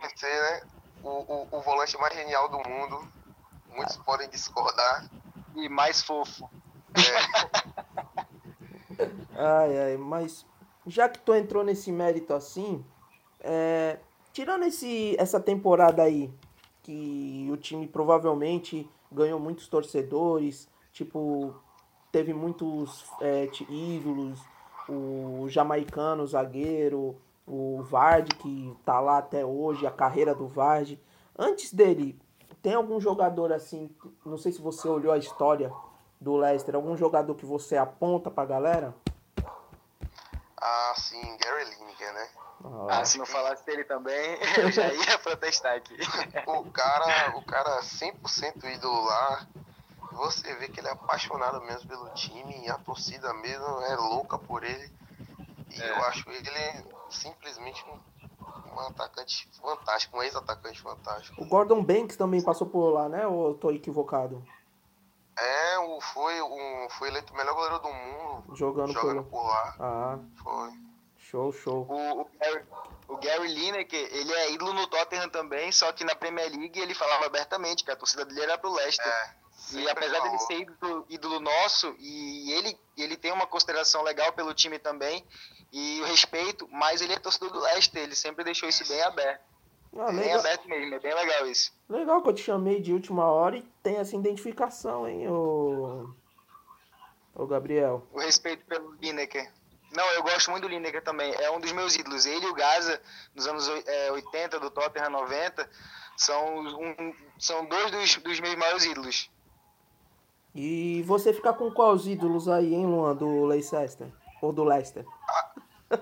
Pode 0.00 0.20
ser, 0.20 0.42
né? 0.42 0.62
O, 1.02 1.08
o, 1.08 1.48
o 1.50 1.60
volante 1.62 1.98
mais 1.98 2.14
genial 2.14 2.48
do 2.48 2.58
mundo. 2.68 3.12
Muitos 3.68 3.96
podem 3.98 4.28
discordar. 4.28 5.08
e 5.56 5.68
mais 5.68 6.02
fofo. 6.02 6.48
Ai, 9.36 9.78
ai, 9.78 9.96
mas 9.96 10.44
já 10.84 11.08
que 11.08 11.20
tu 11.20 11.32
entrou 11.32 11.62
nesse 11.62 11.92
mérito 11.92 12.34
assim, 12.34 12.84
é, 13.38 14.00
tirando 14.32 14.64
esse, 14.64 15.14
essa 15.16 15.38
temporada 15.38 16.02
aí, 16.02 16.32
que 16.82 17.48
o 17.52 17.56
time 17.56 17.86
provavelmente 17.86 18.90
ganhou 19.12 19.38
muitos 19.38 19.68
torcedores, 19.68 20.68
tipo, 20.92 21.54
teve 22.10 22.34
muitos 22.34 23.04
é, 23.20 23.48
ídolos, 23.68 24.40
o 24.88 25.46
jamaicano, 25.48 26.22
o 26.22 26.26
zagueiro, 26.26 27.20
o 27.46 27.82
Vardy, 27.82 28.34
que 28.36 28.76
tá 28.84 29.00
lá 29.00 29.18
até 29.18 29.44
hoje, 29.44 29.86
a 29.86 29.90
carreira 29.90 30.34
do 30.34 30.46
Vardy. 30.46 31.00
Antes 31.36 31.72
dele, 31.72 32.20
tem 32.62 32.74
algum 32.74 33.00
jogador 33.00 33.52
assim, 33.52 33.94
não 34.24 34.36
sei 34.36 34.52
se 34.52 34.60
você 34.60 34.88
olhou 34.88 35.12
a 35.12 35.18
história 35.18 35.72
do 36.20 36.36
Leicester, 36.36 36.74
algum 36.74 36.96
jogador 36.96 37.34
que 37.34 37.46
você 37.46 37.76
aponta 37.76 38.30
pra 38.30 38.44
galera? 38.44 38.94
Ah, 40.60 40.92
sim, 40.96 41.36
Gary 41.38 41.64
Lineker, 41.64 42.12
né? 42.12 42.28
Ah, 42.90 43.04
se 43.04 43.18
não 43.18 43.26
falasse 43.26 43.64
dele 43.64 43.84
também, 43.84 44.36
eu 44.58 44.72
já 44.72 44.92
ia 44.92 45.18
protestar 45.18 45.76
aqui. 45.76 45.96
O 46.46 46.70
cara, 46.70 47.36
o 47.36 47.44
cara 47.44 47.80
100% 47.80 48.64
ídolo 48.74 49.04
lá. 49.04 49.46
Você 50.18 50.54
vê 50.56 50.68
que 50.68 50.80
ele 50.80 50.88
é 50.88 50.92
apaixonado 50.92 51.60
mesmo 51.62 51.88
pelo 51.88 52.08
time 52.10 52.64
e 52.64 52.70
a 52.70 52.76
torcida 52.78 53.32
mesmo 53.34 53.64
é 53.82 53.96
louca 53.96 54.36
por 54.38 54.64
ele. 54.64 54.90
E 55.70 55.80
É. 55.80 55.90
eu 55.90 56.04
acho 56.06 56.28
ele 56.30 56.84
simplesmente 57.08 57.84
um, 57.86 58.74
um 58.74 58.80
atacante 58.80 59.48
fantástico, 59.60 60.16
um 60.18 60.22
ex-atacante 60.22 60.80
fantástico. 60.80 61.40
O 61.42 61.46
Gordon 61.46 61.82
Banks 61.84 62.16
também 62.16 62.42
passou 62.42 62.66
por 62.66 62.90
lá, 62.90 63.08
né? 63.08 63.26
Ou 63.26 63.48
eu 63.48 63.54
tô 63.54 63.70
equivocado? 63.70 64.44
É, 65.36 65.78
o, 65.78 66.00
foi, 66.00 66.42
um, 66.42 66.88
foi 66.90 67.08
eleito 67.08 67.32
o 67.32 67.36
melhor 67.36 67.54
goleiro 67.54 67.78
do 67.78 67.88
mundo 67.92 68.56
Jogando, 68.56 68.92
jogando 68.92 69.22
por 69.22 69.30
por 69.38 69.46
lá. 69.46 69.74
Ah, 69.78 70.18
Foi. 70.42 70.72
show, 71.16 71.52
show. 71.52 71.86
O, 71.88 72.22
o, 72.22 72.28
Gary, 72.40 72.64
o 73.06 73.16
Gary 73.18 73.46
Lineker, 73.46 74.08
ele 74.12 74.32
é 74.32 74.52
ídolo 74.52 74.72
no 74.72 74.88
Tottenham 74.88 75.28
também, 75.28 75.70
só 75.70 75.92
que 75.92 76.02
na 76.02 76.16
Premier 76.16 76.50
League 76.50 76.80
ele 76.80 76.92
falava 76.92 77.26
abertamente 77.26 77.84
que 77.84 77.90
a 77.92 77.96
torcida 77.96 78.24
dele 78.24 78.40
era 78.42 78.58
pro 78.58 78.72
Leicester. 78.72 79.06
É, 79.06 79.34
E 79.72 79.88
apesar 79.88 80.20
dele 80.20 80.38
ser 80.38 80.60
ídolo, 80.60 81.06
ídolo 81.08 81.40
nosso, 81.40 81.94
e 81.98 82.52
ele, 82.52 82.78
ele 82.96 83.16
tem 83.16 83.32
uma 83.32 83.46
consideração 83.46 84.02
legal 84.02 84.32
pelo 84.32 84.54
time 84.54 84.78
também, 84.78 85.24
e 85.72 86.00
o 86.00 86.04
respeito, 86.06 86.66
mas 86.70 87.00
ele 87.00 87.12
é 87.12 87.18
torcedor 87.18 87.50
do 87.50 87.60
Leicester, 87.60 88.02
ele 88.02 88.14
sempre 88.14 88.44
deixou 88.44 88.68
isso 88.68 88.86
bem 88.88 89.02
aberto. 89.02 89.42
Ah, 89.98 90.06
bem 90.06 90.16
legal, 90.20 90.40
aberto 90.40 90.68
mesmo, 90.68 90.94
é 90.94 90.98
bem 90.98 91.14
legal 91.14 91.46
isso. 91.46 91.72
legal 91.88 92.22
que 92.22 92.28
eu 92.28 92.34
te 92.34 92.42
chamei 92.42 92.80
de 92.80 92.92
última 92.92 93.24
hora 93.24 93.56
e 93.56 93.62
tem 93.82 93.96
essa 93.96 94.14
identificação, 94.16 95.08
hein, 95.08 95.28
ô, 95.28 96.08
ô 97.34 97.46
Gabriel. 97.46 98.06
O 98.12 98.18
respeito 98.20 98.64
pelo 98.66 98.92
Lineker. 99.00 99.50
Não, 99.92 100.06
eu 100.12 100.22
gosto 100.22 100.50
muito 100.50 100.62
do 100.64 100.68
Lineker 100.68 101.02
também. 101.02 101.32
É 101.38 101.50
um 101.50 101.58
dos 101.58 101.72
meus 101.72 101.96
ídolos. 101.96 102.26
Ele 102.26 102.44
e 102.44 102.48
o 102.50 102.54
Gaza, 102.54 103.00
nos 103.34 103.46
anos 103.46 103.66
oi- 103.68 103.82
é, 103.86 104.12
80, 104.12 104.60
do 104.60 104.70
Tottenham 104.70 105.08
90, 105.08 105.68
são, 106.16 106.58
um- 106.58 107.14
são 107.38 107.64
dois 107.64 107.90
dos, 107.90 108.16
dos 108.16 108.38
meus 108.40 108.54
maiores 108.56 108.84
ídolos. 108.84 109.30
E 110.60 111.04
você 111.04 111.32
fica 111.32 111.52
com 111.52 111.70
quais 111.70 112.04
ídolos 112.04 112.48
aí, 112.48 112.74
hein, 112.74 112.84
Luan, 112.84 113.14
do 113.14 113.44
Leicester? 113.44 114.12
Ou 114.42 114.52
do 114.52 114.64
Leicester? 114.64 115.06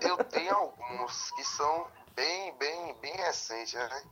Eu 0.00 0.16
tenho 0.24 0.54
alguns 0.54 1.30
que 1.32 1.44
são 1.44 1.86
bem, 2.14 2.54
bem, 2.54 2.94
bem 3.02 3.12
recentes, 3.16 3.74
né? 3.74 4.02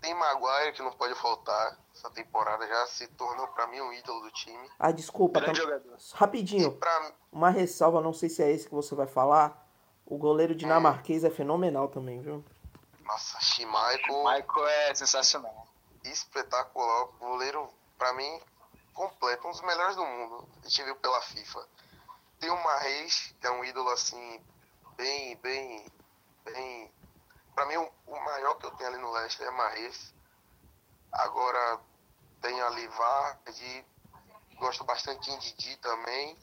Tem 0.00 0.12
Maguire 0.12 0.72
que 0.72 0.82
não 0.82 0.90
pode 0.90 1.14
faltar. 1.14 1.78
Essa 1.94 2.10
temporada 2.10 2.66
já 2.66 2.86
se 2.86 3.06
tornou 3.06 3.46
pra 3.46 3.68
mim 3.68 3.80
um 3.82 3.92
ídolo 3.92 4.22
do 4.22 4.32
time. 4.32 4.68
Ah, 4.80 4.90
desculpa, 4.90 5.38
Grande 5.38 5.60
tam- 5.60 5.68
jogador. 5.70 5.96
E 5.96 6.16
rapidinho, 6.16 6.72
pra 6.72 7.12
uma 7.30 7.50
ressalva, 7.50 8.00
não 8.00 8.12
sei 8.12 8.28
se 8.28 8.42
é 8.42 8.50
esse 8.50 8.66
que 8.68 8.74
você 8.74 8.96
vai 8.96 9.06
falar. 9.06 9.64
O 10.04 10.18
goleiro 10.18 10.56
dinamarquês 10.56 11.22
é 11.22 11.30
fenomenal 11.30 11.86
também, 11.86 12.20
viu? 12.20 12.44
nossa, 13.06 13.38
Schmeichel, 13.40 14.24
Michael 14.24 14.66
é 14.66 14.94
sensacional. 14.96 15.68
espetacular. 16.04 17.06
Goleiro, 17.20 17.68
pra 17.96 18.12
mim, 18.14 18.40
completo. 18.94 19.46
Um 19.46 19.50
dos 19.50 19.60
melhores 19.60 19.96
do 19.96 20.06
mundo. 20.06 20.48
A 20.62 20.68
gente 20.68 20.82
viu 20.84 20.96
pela 20.96 21.20
FIFA. 21.20 21.68
Tem 22.38 22.50
o 22.50 22.64
Marreis, 22.64 23.34
que 23.40 23.46
é 23.46 23.50
um 23.50 23.64
ídolo 23.64 23.90
assim, 23.90 24.40
bem, 24.96 25.36
bem, 25.36 25.86
bem. 26.44 26.90
Pra 27.54 27.66
mim, 27.66 27.76
o, 27.76 27.90
maior 28.24 28.54
que 28.56 28.66
eu 28.66 28.70
tenho 28.72 28.90
ali 28.90 28.98
no 28.98 29.12
Leicester 29.12 29.46
é 29.46 29.50
Marreis. 29.50 30.14
Agora, 31.12 31.80
tem 32.40 32.60
ali 32.62 32.86
Vardy, 32.88 33.86
gosto 34.58 34.84
bastante 34.84 35.30
de 35.30 35.54
Didi 35.54 35.76
também. 35.76 36.36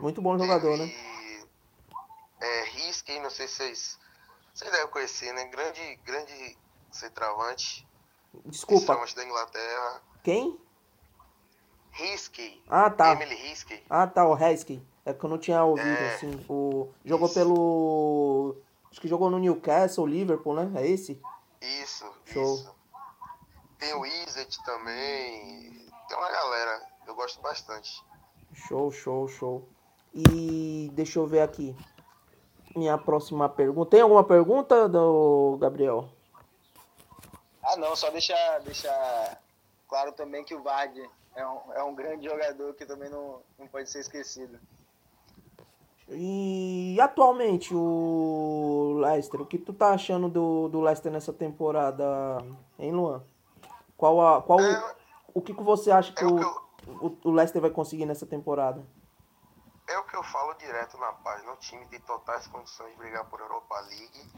Muito 0.00 0.20
bom 0.20 0.36
jogador, 0.36 0.76
Teve, 0.76 0.92
né? 0.92 1.48
É, 2.40 2.64
Risky, 2.64 3.18
não 3.20 3.30
sei 3.30 3.48
se 3.48 3.54
vocês, 3.54 3.98
vocês 4.52 4.70
devem 4.70 4.88
conhecer, 4.88 5.32
né? 5.32 5.44
Grande, 5.46 5.96
grande 6.04 6.58
centroavante. 6.90 7.88
Desculpa, 8.44 8.80
Centroavante 8.80 9.16
da 9.16 9.24
Inglaterra. 9.24 10.02
quem? 10.22 10.60
Risky. 11.94 12.62
Ah, 12.68 12.90
tá. 12.90 13.12
Emily 13.12 13.34
Risky. 13.34 13.82
Ah, 13.88 14.06
tá, 14.06 14.26
o 14.26 14.36
Heskey. 14.36 14.82
É 15.06 15.12
que 15.12 15.24
eu 15.24 15.30
não 15.30 15.38
tinha 15.38 15.62
ouvido, 15.62 15.86
É. 15.88 16.14
assim. 16.14 16.44
O... 16.48 16.90
Jogou 17.04 17.26
Isso. 17.26 17.34
pelo... 17.34 18.56
Acho 18.90 19.00
que 19.00 19.08
jogou 19.08 19.28
no 19.30 19.38
Newcastle, 19.38 20.06
Liverpool, 20.06 20.54
né? 20.54 20.70
É 20.80 20.86
esse? 20.86 21.20
Isso, 21.60 22.04
Show. 22.26 22.54
isso. 22.54 22.74
Tem 23.78 23.92
o 23.94 24.06
Izet 24.06 24.62
também. 24.64 25.88
Tem 26.08 26.16
uma 26.16 26.30
galera. 26.30 26.82
Eu 27.06 27.14
gosto 27.14 27.40
bastante. 27.40 28.02
Show, 28.52 28.90
show, 28.90 29.28
show. 29.28 29.68
E 30.14 30.90
deixa 30.94 31.18
eu 31.18 31.26
ver 31.26 31.40
aqui. 31.40 31.76
Minha 32.74 32.96
próxima 32.96 33.48
pergunta. 33.48 33.90
Tem 33.90 34.00
alguma 34.00 34.24
pergunta, 34.24 34.88
do 34.88 35.58
Gabriel? 35.60 36.08
Ah, 37.62 37.76
não, 37.76 37.94
só 37.96 38.10
deixar, 38.10 38.60
deixar 38.60 39.40
claro 39.88 40.12
também 40.12 40.44
que 40.44 40.54
o 40.54 40.62
Vardy 40.62 41.08
é 41.34 41.46
um, 41.46 41.72
é 41.72 41.82
um 41.82 41.94
grande 41.94 42.28
jogador 42.28 42.74
que 42.74 42.86
também 42.86 43.08
não, 43.08 43.42
não 43.58 43.66
pode 43.66 43.90
ser 43.90 44.00
esquecido. 44.00 44.58
E 46.08 46.98
atualmente 47.00 47.74
o 47.74 48.94
Leicester, 49.00 49.40
o 49.40 49.46
que 49.46 49.58
tu 49.58 49.72
tá 49.72 49.90
achando 49.90 50.28
do, 50.28 50.68
do 50.68 50.80
Leicester 50.80 51.10
nessa 51.10 51.32
temporada, 51.32 52.04
hein, 52.78 52.92
Luan? 52.92 53.22
Qual 53.96 54.20
a, 54.20 54.42
qual 54.42 54.58
o, 54.58 54.62
É, 54.62 54.96
o 55.32 55.40
que, 55.40 55.54
que 55.54 55.62
você 55.62 55.90
acha 55.90 56.12
que 56.12 56.22
é 56.22 56.26
o 56.26 56.34
o, 56.34 56.38
que 56.38 56.44
eu, 56.44 57.18
o, 57.24 57.30
Leicester 57.30 57.62
vai 57.62 57.70
conseguir 57.70 58.04
nessa 58.04 58.26
temporada? 58.26 58.84
é 59.86 59.98
o 59.98 60.04
que 60.04 60.16
eu 60.16 60.22
falo 60.22 60.54
direto 60.54 60.96
na 60.98 61.12
página. 61.12 61.52
O 61.52 61.56
time 61.56 61.86
tem 61.86 62.00
totais 62.00 62.46
condições 62.46 62.92
de 62.92 62.96
brigar 62.96 63.24
por 63.26 63.40
Europa 63.40 63.80
League. 63.80 64.32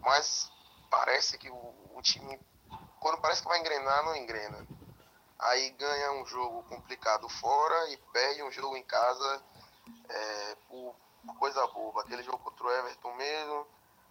Mas 0.00 0.50
parece 0.90 1.36
que 1.38 1.50
o, 1.50 1.74
o 1.94 2.02
time, 2.02 2.38
quando 3.00 3.20
parece 3.20 3.42
que 3.42 3.48
vai 3.48 3.60
engrenar, 3.60 4.04
não 4.04 4.16
engrena. 4.16 4.66
Aí 5.38 5.70
ganha 5.70 6.12
um 6.12 6.26
jogo 6.26 6.62
complicado 6.64 7.28
fora 7.28 7.90
e 7.90 7.96
perde 8.12 8.42
um 8.42 8.50
jogo 8.50 8.76
em 8.76 8.82
casa 8.82 9.42
é, 10.08 10.56
por, 10.68 10.94
coisa 11.38 11.66
boba. 11.68 12.02
Aquele 12.02 12.22
jogo 12.22 12.38
contra 12.38 12.66
o 12.66 12.70
Everton 12.70 13.14
mesmo. 13.14 13.66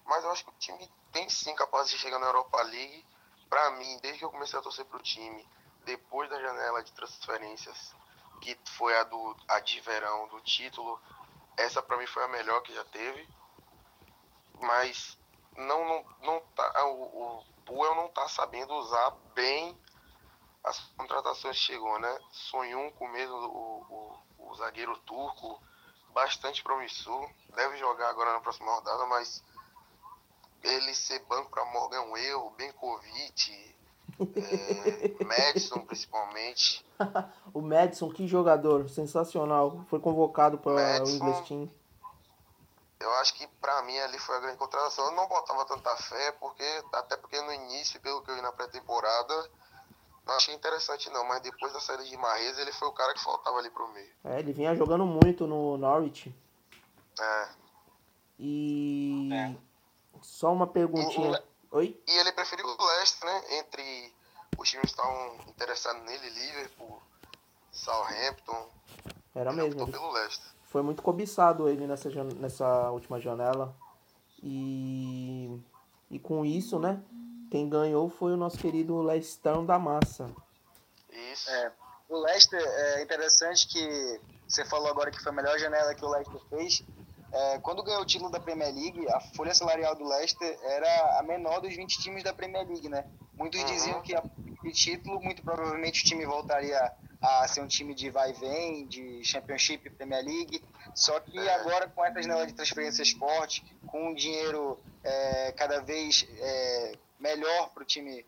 Mas 0.06 0.24
eu 0.24 0.32
acho 0.32 0.44
que 0.44 0.52
o 0.52 0.60
time 0.60 0.92
tem 1.12 1.28
sim 1.30 1.56
capacidade 1.56 1.98
de 1.98 1.98
chegar 1.98 2.20
na 2.20 2.28
Europa 2.28 2.62
League. 2.64 3.06
Pra 3.50 3.72
mim, 3.72 3.98
desde 4.02 4.20
que 4.20 4.26
eu 4.26 4.32
comecei 4.32 4.58
a 4.58 4.62
torcer 4.62 4.86
pro 4.86 5.02
time, 5.02 5.48
depois 5.84 6.30
da 6.30 6.40
janela 6.40 6.84
de 6.84 6.92
transferências, 6.94 7.96
que 8.42 8.58
foi 8.78 8.96
a, 8.98 9.04
do, 9.04 9.36
a 9.48 9.60
de 9.60 9.80
verão 9.82 10.28
do 10.28 10.42
título, 10.42 11.00
essa 11.58 11.82
pra 11.82 11.98
mim 11.98 12.08
foi 12.08 12.24
a 12.24 12.28
melhor 12.28 12.62
que 12.62 12.74
já 12.74 12.84
teve. 12.86 13.28
Mas 14.60 15.18
não, 15.56 15.86
não, 15.86 16.06
não 16.22 16.40
tá, 16.56 16.86
o, 16.86 17.04
o 17.04 17.46
Puel 17.66 17.96
não 17.96 18.10
tá 18.10 18.28
sabendo 18.28 18.74
usar 18.76 19.12
bem 19.34 19.78
as 20.66 20.80
contratações 20.98 21.56
chegou, 21.56 22.00
né? 22.00 22.20
Sonhunco 22.32 23.08
mesmo, 23.08 23.36
o, 23.36 24.18
o, 24.40 24.50
o 24.50 24.56
zagueiro 24.56 24.98
turco, 25.00 25.62
bastante 26.14 26.64
promissor. 26.64 27.30
Deve 27.56 27.78
jogar 27.78 28.10
agora 28.10 28.34
na 28.34 28.40
próxima 28.40 28.74
rodada, 28.74 29.06
mas 29.06 29.44
ele 30.64 30.94
ser 30.94 31.20
banco 31.26 31.52
para 31.52 31.66
Morgan 31.66 32.18
erro, 32.18 32.50
Benkovic, 32.58 33.76
é, 34.20 35.24
Madison 35.24 35.80
principalmente. 35.86 36.86
O 37.54 37.62
Madison, 37.62 38.10
que 38.10 38.28
jogador 38.28 38.90
sensacional. 38.90 39.86
Foi 39.90 40.00
convocado 40.00 40.58
para 40.58 41.04
o. 41.04 41.10
English 41.10 41.44
Team. 41.48 41.70
Eu 43.00 43.14
acho 43.16 43.36
que 43.36 43.46
pra 43.62 43.84
mim 43.84 43.98
ali 44.00 44.18
foi 44.18 44.36
a 44.38 44.40
grande 44.40 44.58
contratação. 44.58 45.06
Eu 45.06 45.12
não 45.12 45.28
botava 45.28 45.66
tanta 45.66 45.96
fé, 45.98 46.32
porque 46.40 46.64
até 46.94 47.16
porque 47.18 47.40
no 47.42 47.54
início, 47.54 48.00
pelo 48.00 48.22
que 48.24 48.32
eu 48.32 48.36
vi 48.36 48.42
na 48.42 48.52
pré-temporada, 48.52 49.52
não 50.26 50.36
achei 50.36 50.54
interessante 50.56 51.10
não, 51.10 51.24
mas 51.26 51.42
depois 51.42 51.72
da 51.74 51.80
saída 51.80 52.04
de 52.04 52.18
Marrez, 52.18 52.58
ele 52.58 52.72
foi 52.72 52.88
o 52.88 52.92
cara 52.94 53.14
que 53.14 53.24
faltava 53.24 53.58
ali 53.58 53.70
pro 53.70 53.88
meio. 53.94 54.12
É, 54.24 54.40
ele 54.40 54.54
vinha 54.54 54.76
jogando 54.76 55.06
muito 55.06 55.46
no 55.48 55.78
Norwich. 55.78 56.34
É. 57.20 57.50
E 58.40 59.30
É. 59.34 59.56
só 60.22 60.52
uma 60.54 60.68
perguntinha. 60.68 61.28
O- 61.28 61.30
o 61.30 61.34
Le- 61.34 61.44
Oi? 61.72 62.02
E 62.08 62.12
ele 62.18 62.32
preferiu 62.32 62.66
o 62.66 62.86
Leicester, 62.86 63.28
né? 63.30 63.44
Entre 63.60 64.14
os 64.58 64.70
times 64.70 64.86
que 64.86 64.92
estavam 64.92 65.36
interessados 65.48 66.02
nele, 66.04 66.30
Liverpool, 66.30 67.02
Southampton. 67.72 68.70
Era 69.34 69.52
ele 69.52 69.62
mesmo. 69.62 69.82
Ele 69.84 69.92
pelo 69.92 70.12
Leicester. 70.12 70.50
foi 70.66 70.82
muito 70.82 71.02
cobiçado 71.02 71.68
ele 71.70 71.86
nessa, 71.88 72.10
jan- 72.10 72.30
nessa 72.40 72.90
última 72.92 73.20
janela. 73.20 73.76
E, 74.42 75.60
e 76.10 76.20
com 76.20 76.46
isso, 76.46 76.80
né? 76.80 77.02
Quem 77.52 77.70
ganhou 77.70 78.10
foi 78.10 78.34
o 78.34 78.38
nosso 78.38 78.58
querido 78.58 79.02
Leicester 79.02 79.62
da 79.62 79.78
Massa. 79.80 80.30
Isso. 81.12 81.50
É, 81.50 81.72
o 82.10 82.18
Leicester 82.18 82.60
é 82.62 83.04
interessante 83.04 83.68
que 83.68 84.20
você 84.48 84.66
falou 84.66 84.90
agora 84.90 85.12
que 85.12 85.22
foi 85.22 85.32
a 85.32 85.36
melhor 85.36 85.58
janela 85.58 85.94
que 85.96 86.04
o 86.04 86.10
Leicester 86.10 86.42
fez. 86.50 86.84
É, 87.32 87.60
quando 87.60 87.84
ganhou 87.84 88.02
o 88.02 88.06
título 88.06 88.30
da 88.32 88.40
Premier 88.40 88.74
League, 88.74 89.06
a 89.12 89.20
folha 89.20 89.54
salarial 89.54 89.96
do 89.96 90.08
Leicester 90.08 90.58
era 90.64 91.20
a 91.20 91.24
menor 91.24 91.60
dos 91.62 91.76
20 91.76 92.00
times 92.02 92.24
da 92.24 92.34
Premier 92.34 92.66
League, 92.68 92.88
né? 92.88 93.06
Muitos 93.34 93.60
Uhum. 93.62 93.66
diziam 93.68 94.02
que 94.02 94.16
a 94.16 94.24
de 94.64 94.72
título, 94.72 95.22
muito 95.22 95.44
provavelmente 95.44 96.02
o 96.02 96.06
time 96.06 96.26
voltaria 96.26 96.92
a 97.22 97.48
ser 97.48 97.62
um 97.62 97.68
time 97.68 97.94
de 97.94 98.10
vai 98.10 98.32
e 98.32 98.34
vem, 98.34 98.88
de 98.88 99.24
Championship, 99.24 99.90
Premier 99.92 100.24
League. 100.24 100.64
Só 100.96 101.20
que 101.20 101.38
É. 101.38 101.54
agora 101.56 101.88
com 101.90 102.04
essa 102.04 102.22
janela 102.22 102.48
de 102.48 102.54
transferências 102.54 103.12
forte, 103.12 103.64
com 103.86 104.10
um 104.10 104.14
dinheiro 104.14 104.80
é, 105.04 105.52
cada 105.52 105.82
vez 105.82 106.26
é, 106.40 106.94
melhor 107.20 107.70
para 107.70 107.84
o 107.84 107.86
time 107.86 108.26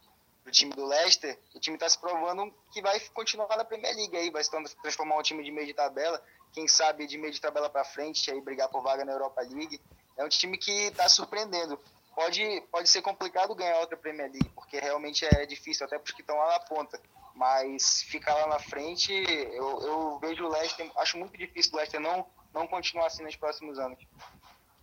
pro 0.47 0.51
time 0.53 0.73
do 0.73 0.85
Leicester, 0.85 1.37
o 1.53 1.59
time 1.59 1.75
está 1.75 1.89
se 1.89 1.99
provando 1.99 2.53
que 2.71 2.81
vai 2.81 2.97
continuar 3.13 3.57
na 3.57 3.65
Premier 3.65 3.93
League 3.93 4.15
aí, 4.15 4.31
vai 4.31 4.41
se 4.41 4.49
transformar 4.81 5.17
um 5.17 5.21
time 5.21 5.43
de 5.43 5.51
meio 5.51 5.67
de 5.67 5.73
tabela, 5.73 6.23
quem 6.53 6.69
sabe 6.69 7.05
de 7.05 7.17
meio 7.17 7.33
de 7.33 7.41
tabela 7.41 7.69
para 7.69 7.83
frente, 7.83 8.31
aí 8.31 8.39
brigar 8.39 8.69
por 8.69 8.81
vaga 8.81 9.03
na 9.03 9.11
Europa 9.11 9.41
League. 9.41 9.81
É 10.15 10.23
um 10.23 10.29
time 10.29 10.57
que 10.57 10.71
está 10.71 11.09
surpreendendo. 11.09 11.77
Pode, 12.15 12.63
pode 12.71 12.87
ser 12.87 13.01
complicado 13.01 13.53
ganhar 13.53 13.77
outra 13.79 13.97
Premier 13.97 14.31
League, 14.31 14.49
porque 14.55 14.79
realmente 14.79 15.25
é 15.25 15.45
difícil, 15.45 15.85
até 15.85 15.99
para 15.99 16.05
os 16.05 16.11
que 16.13 16.21
estão 16.21 16.37
lá 16.37 16.47
na 16.53 16.59
ponta. 16.61 16.99
Mas 17.35 18.01
ficar 18.03 18.33
lá 18.33 18.47
na 18.47 18.57
frente, 18.57 19.11
eu, 19.11 19.81
eu 19.81 20.19
vejo 20.19 20.45
o 20.45 20.49
Leicester, 20.49 20.89
acho 20.95 21.17
muito 21.17 21.37
difícil 21.37 21.73
o 21.73 21.75
Leicester 21.75 21.99
não, 21.99 22.25
não 22.53 22.65
continuar 22.65 23.07
assim 23.07 23.21
nos 23.21 23.35
próximos 23.35 23.77
anos. 23.77 23.99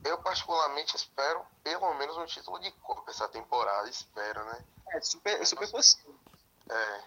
Eu 0.05 0.19
particularmente 0.19 0.95
espero 0.95 1.41
pelo 1.63 1.95
menos 1.95 2.17
um 2.17 2.27
título 2.27 2.59
de 2.61 2.71
Copa 2.73 3.11
essa 3.11 3.27
temporada, 3.29 3.89
espero, 3.89 4.45
né? 4.45 4.65
É 4.91 5.01
super, 5.01 5.41
é 5.41 5.45
super 5.45 5.71
possível. 5.71 6.15
É, 6.71 7.01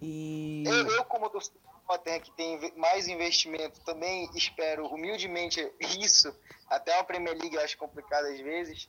E 0.00 0.64
Eu, 0.66 0.86
eu 0.90 1.04
como 1.04 1.28
torcedor 1.28 1.60
do 1.60 1.80
Tottenham, 1.86 2.20
que 2.20 2.30
tem 2.32 2.72
mais 2.76 3.08
investimento, 3.08 3.80
também 3.80 4.30
espero 4.34 4.86
humildemente 4.86 5.72
isso. 5.80 6.32
Até 6.68 6.98
a 6.98 7.04
Premier 7.04 7.36
League 7.36 7.56
eu 7.56 7.62
acho 7.62 7.76
complicado 7.76 8.26
às 8.26 8.40
vezes. 8.40 8.88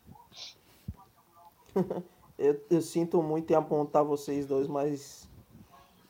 eu, 2.37 2.63
eu 2.69 2.81
sinto 2.81 3.23
muito 3.23 3.51
em 3.51 3.55
apontar 3.55 4.03
vocês 4.03 4.45
dois, 4.45 4.67
mas 4.67 5.27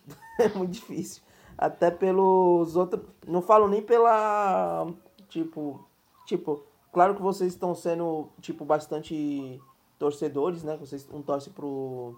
é 0.39 0.49
muito 0.49 0.71
difícil. 0.71 1.23
Até 1.57 1.91
pelos 1.91 2.75
outros. 2.75 3.05
Não 3.27 3.41
falo 3.41 3.67
nem 3.67 3.81
pela. 3.81 4.87
Tipo. 5.27 5.85
Tipo, 6.29 6.63
claro 6.91 7.15
que 7.15 7.23
vocês 7.23 7.53
estão 7.53 7.73
sendo, 7.73 8.29
tipo, 8.39 8.63
bastante 8.63 9.59
torcedores, 9.97 10.63
né? 10.63 10.77
Vocês 10.77 11.09
um 11.11 11.23
torce 11.23 11.49
pro, 11.49 12.15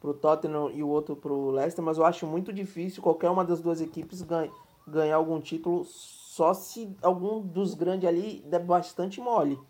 pro 0.00 0.14
Tottenham 0.14 0.70
e 0.70 0.82
o 0.82 0.88
outro 0.88 1.14
pro 1.14 1.50
Leicester, 1.50 1.84
mas 1.84 1.98
eu 1.98 2.06
acho 2.06 2.26
muito 2.26 2.50
difícil 2.50 3.02
qualquer 3.02 3.28
uma 3.28 3.44
das 3.44 3.60
duas 3.60 3.82
equipes 3.82 4.22
ganha, 4.22 4.50
ganhar 4.88 5.16
algum 5.16 5.38
título 5.38 5.84
só 5.84 6.54
se 6.54 6.96
algum 7.02 7.42
dos 7.42 7.74
grandes 7.74 8.08
ali 8.08 8.42
der 8.46 8.64
bastante 8.64 9.20
mole. 9.20 9.60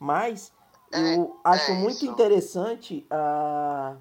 Mas 0.00 0.52
eu 0.90 1.36
acho 1.44 1.70
é 1.70 1.74
muito 1.76 1.98
isso. 1.98 2.06
interessante 2.06 3.06
a, 3.08 3.98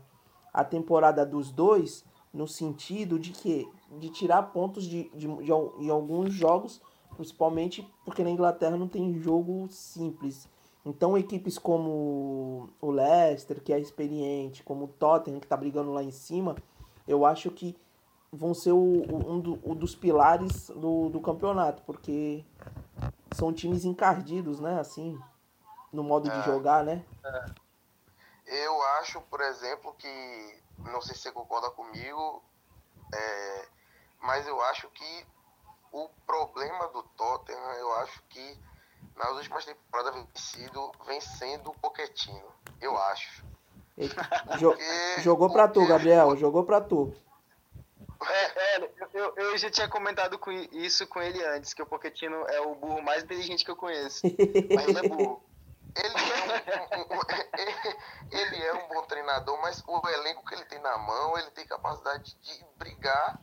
a 0.52 0.64
temporada 0.64 1.24
dos 1.24 1.52
dois 1.52 2.04
no 2.34 2.48
sentido 2.48 3.20
de 3.20 3.30
que 3.34 3.70
de 4.00 4.10
tirar 4.10 4.42
pontos 4.52 4.86
de, 4.86 5.12
de, 5.14 5.28
de, 5.28 5.52
em 5.78 5.90
alguns 5.92 6.34
jogos, 6.34 6.82
principalmente 7.16 7.84
porque 8.06 8.24
na 8.24 8.30
Inglaterra 8.30 8.78
não 8.78 8.88
tem 8.88 9.14
jogo 9.20 9.68
simples. 9.70 10.48
Então 10.86 11.18
equipes 11.18 11.58
como 11.58 12.70
o 12.82 12.90
Leicester, 12.92 13.62
que 13.62 13.72
é 13.72 13.80
experiente, 13.80 14.64
como 14.64 14.86
o 14.86 14.88
Tottenham, 14.88 15.40
que 15.40 15.46
está 15.46 15.56
brigando 15.56 15.92
lá 15.94 16.02
em 16.04 16.12
cima, 16.12 16.56
eu 17.08 17.26
acho 17.26 17.52
que 17.52 17.78
vão 18.32 18.54
ser 18.54 18.72
o, 18.72 18.78
o- 18.78 19.32
um 19.34 19.40
do- 19.40 19.60
o 19.64 19.76
dos 19.76 19.94
pilares 19.96 20.68
do, 20.70 21.10
do 21.10 21.20
campeonato, 21.22 21.84
porque 21.84 22.44
são 23.34 23.54
times 23.54 23.86
encardidos, 23.86 24.60
né? 24.60 24.80
Assim, 24.80 25.20
no 25.94 26.04
modo 26.04 26.30
de 26.30 26.40
É. 26.40 26.44
jogar, 26.44 26.84
né? 26.84 27.04
Eu 28.46 28.82
acho, 29.00 29.22
por 29.22 29.40
exemplo, 29.42 29.94
que, 29.94 30.08
não 30.92 31.02
sei 31.02 31.16
se 31.16 31.22
você 31.22 31.32
concorda 31.32 31.70
comigo, 31.72 32.42
É, 33.14 33.68
mas 34.22 34.48
eu 34.48 34.62
acho 34.64 34.88
que 34.90 35.26
o 35.92 36.10
problema 36.26 36.88
do 36.90 37.04
Tottenham, 37.04 37.74
eu 37.74 37.94
acho 37.96 38.22
que 38.30 38.58
nas 39.16 39.32
últimas 39.38 39.66
temporadas 39.66 40.14
vem, 40.14 40.28
sido, 40.36 40.92
vem 41.06 41.22
sendo 41.22 41.70
o 41.70 41.80
Pochettino. 41.80 42.52
Eu 42.80 42.98
acho. 42.98 43.44
Porque, 43.98 45.22
jogou 45.22 45.52
pra 45.52 45.68
tu, 45.68 45.86
Gabriel. 45.86 46.36
Jogou 46.38 46.64
pra 46.64 46.82
tu. 46.82 47.14
É, 48.24 48.78
é 48.78 48.92
eu, 49.14 49.34
eu, 49.36 49.58
já 49.58 49.70
tinha 49.70 49.88
comentado 49.88 50.38
com 50.38 50.52
isso 50.52 51.08
com 51.08 51.22
ele 51.22 51.44
antes, 51.48 51.74
que 51.74 51.82
o 51.82 51.86
Pochettino 51.86 52.36
é 52.48 52.62
o 52.62 52.76
burro 52.76 53.02
mais 53.02 53.24
inteligente 53.24 53.66
que 53.66 53.72
eu 53.72 53.76
conheço. 53.76 54.22
Mas 54.24 54.88
ele 54.88 55.00
é 55.00 55.10
burro. 55.10 55.44
Ele 55.94 56.08
é, 56.08 56.98
um, 56.98 57.02
um, 57.02 57.20
um, 57.20 57.22
ele 58.32 58.64
é 58.64 58.74
um 58.74 58.88
bom 58.88 59.02
treinador, 59.04 59.60
mas 59.62 59.84
o 59.86 60.08
elenco 60.08 60.46
que 60.46 60.56
ele 60.56 60.66
tem 60.66 60.80
na 60.80 60.98
mão, 60.98 61.38
ele 61.38 61.52
tem 61.52 61.66
capacidade 61.66 62.36
de 62.42 62.66
brigar. 62.78 63.40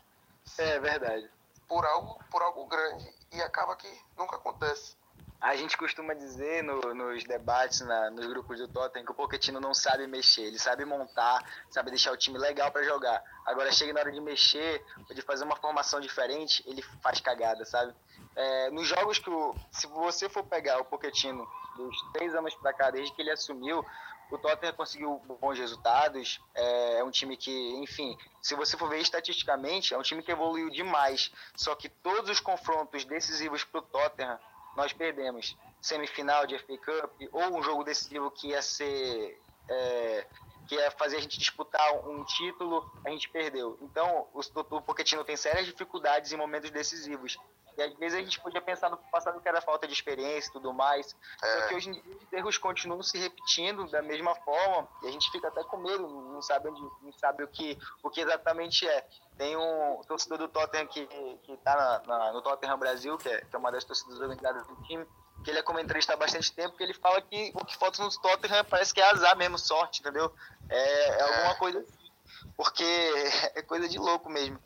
É 0.56 0.78
verdade. 0.78 1.28
Por 1.68 1.84
algo, 1.84 2.18
por 2.30 2.42
algo 2.42 2.66
grande. 2.66 3.12
E 3.32 3.42
acaba 3.42 3.76
que 3.76 3.88
nunca 4.16 4.36
acontece. 4.36 4.96
A 5.40 5.54
gente 5.54 5.76
costuma 5.76 6.14
dizer 6.14 6.64
no, 6.64 6.80
nos 6.94 7.22
debates, 7.22 7.80
na, 7.82 8.10
nos 8.10 8.26
grupos 8.26 8.58
do 8.58 8.66
Tottenham, 8.66 9.04
que 9.04 9.12
o 9.12 9.14
Pochettino 9.14 9.60
não 9.60 9.72
sabe 9.72 10.04
mexer. 10.08 10.42
Ele 10.42 10.58
sabe 10.58 10.84
montar, 10.84 11.44
sabe 11.70 11.90
deixar 11.90 12.12
o 12.12 12.16
time 12.16 12.36
legal 12.38 12.72
para 12.72 12.82
jogar. 12.82 13.22
Agora 13.46 13.70
chega 13.70 13.92
na 13.92 14.00
hora 14.00 14.10
de 14.10 14.20
mexer, 14.20 14.84
de 15.14 15.22
fazer 15.22 15.44
uma 15.44 15.54
formação 15.54 16.00
diferente, 16.00 16.64
ele 16.66 16.82
faz 17.00 17.20
cagada, 17.20 17.64
sabe? 17.64 17.94
É, 18.34 18.70
nos 18.70 18.88
jogos 18.88 19.20
que 19.20 19.30
o, 19.30 19.54
se 19.70 19.86
você 19.86 20.28
for 20.28 20.42
pegar 20.42 20.80
o 20.80 20.84
Pochettino 20.84 21.46
dos 21.76 21.96
três 22.12 22.34
anos 22.34 22.54
para 22.56 22.72
cá, 22.72 22.90
desde 22.90 23.14
que 23.14 23.22
ele 23.22 23.30
assumiu, 23.30 23.84
o 24.30 24.38
Tottenham 24.38 24.74
conseguiu 24.74 25.18
bons 25.40 25.58
resultados. 25.58 26.40
É, 26.54 26.98
é 26.98 27.04
um 27.04 27.10
time 27.10 27.36
que, 27.36 27.50
enfim, 27.76 28.16
se 28.42 28.54
você 28.54 28.76
for 28.76 28.88
ver 28.88 29.00
estatisticamente, 29.00 29.94
é 29.94 29.98
um 29.98 30.02
time 30.02 30.22
que 30.22 30.30
evoluiu 30.32 30.70
demais. 30.70 31.32
Só 31.56 31.74
que 31.74 31.88
todos 31.88 32.30
os 32.30 32.40
confrontos 32.40 33.04
decisivos 33.04 33.64
para 33.64 33.80
o 33.80 33.82
Tottenham 33.82 34.38
nós 34.76 34.92
perdemos 34.92 35.56
semifinal 35.80 36.46
de 36.46 36.58
FA 36.58 36.78
Cup 36.78 37.20
ou 37.32 37.58
um 37.58 37.62
jogo 37.62 37.82
decisivo 37.82 38.30
que 38.30 38.48
ia 38.48 38.62
ser 38.62 39.40
é, 39.68 40.26
que 40.68 40.74
ia 40.74 40.90
fazer 40.90 41.16
a 41.16 41.20
gente 41.20 41.38
disputar 41.38 41.94
um 42.06 42.22
título, 42.24 42.92
a 43.04 43.10
gente 43.10 43.28
perdeu. 43.30 43.78
Então, 43.80 44.28
o, 44.34 44.40
o 44.76 44.82
Pochettino 44.82 45.24
tem 45.24 45.36
sérias 45.36 45.66
dificuldades 45.66 46.30
em 46.30 46.36
momentos 46.36 46.70
decisivos. 46.70 47.38
E 47.78 47.82
às 47.82 47.94
vezes 47.94 48.18
a 48.18 48.22
gente 48.22 48.40
podia 48.40 48.60
pensar 48.60 48.90
no 48.90 48.96
passado 48.96 49.40
que 49.40 49.48
era 49.48 49.60
falta 49.60 49.86
de 49.86 49.92
experiência 49.92 50.50
e 50.50 50.52
tudo 50.52 50.74
mais. 50.74 51.16
É. 51.42 51.60
Só 51.60 51.68
que 51.68 51.74
hoje 51.76 51.88
em 51.88 51.92
dia 51.92 52.02
os 52.16 52.32
erros 52.32 52.58
continuam 52.58 53.02
se 53.04 53.16
repetindo 53.16 53.88
da 53.88 54.02
mesma 54.02 54.34
forma 54.34 54.88
e 55.04 55.06
a 55.06 55.10
gente 55.12 55.30
fica 55.30 55.46
até 55.46 55.62
com 55.62 55.76
medo, 55.76 56.06
não 56.08 56.42
sabe, 56.42 56.68
onde, 56.68 56.80
não 56.80 57.12
sabe 57.12 57.44
o, 57.44 57.48
que, 57.48 57.78
o 58.02 58.10
que 58.10 58.20
exatamente 58.20 58.86
é. 58.86 59.06
Tem 59.36 59.56
um 59.56 60.00
torcedor 60.08 60.38
do 60.38 60.48
Tottenham 60.48 60.88
que, 60.88 61.06
que 61.44 61.56
tá 61.58 62.02
na, 62.04 62.18
na, 62.18 62.32
no 62.32 62.42
Tottenham 62.42 62.76
Brasil, 62.76 63.16
que 63.16 63.28
é, 63.28 63.40
que 63.42 63.54
é 63.54 63.58
uma 63.58 63.70
das 63.70 63.84
torcidas 63.84 64.18
organizadas 64.18 64.66
do 64.66 64.74
time, 64.82 65.06
que 65.44 65.50
ele 65.50 65.58
é 65.58 65.62
comentarista 65.62 66.14
há 66.14 66.16
bastante 66.16 66.52
tempo, 66.52 66.76
que 66.76 66.82
ele 66.82 66.94
fala 66.94 67.20
que 67.22 67.52
o 67.54 67.64
que 67.64 67.76
falta 67.76 68.02
no 68.02 68.10
Tottenham 68.10 68.64
parece 68.64 68.92
que 68.92 69.00
é 69.00 69.10
azar 69.10 69.36
mesmo, 69.36 69.58
sorte, 69.58 70.00
entendeu? 70.00 70.32
É, 70.68 71.08
é 71.08 71.22
alguma 71.22 71.54
coisa 71.56 71.80
assim. 71.80 72.10
Porque 72.56 72.84
é 73.54 73.62
coisa 73.62 73.88
de 73.88 73.98
louco 73.98 74.28
mesmo 74.28 74.60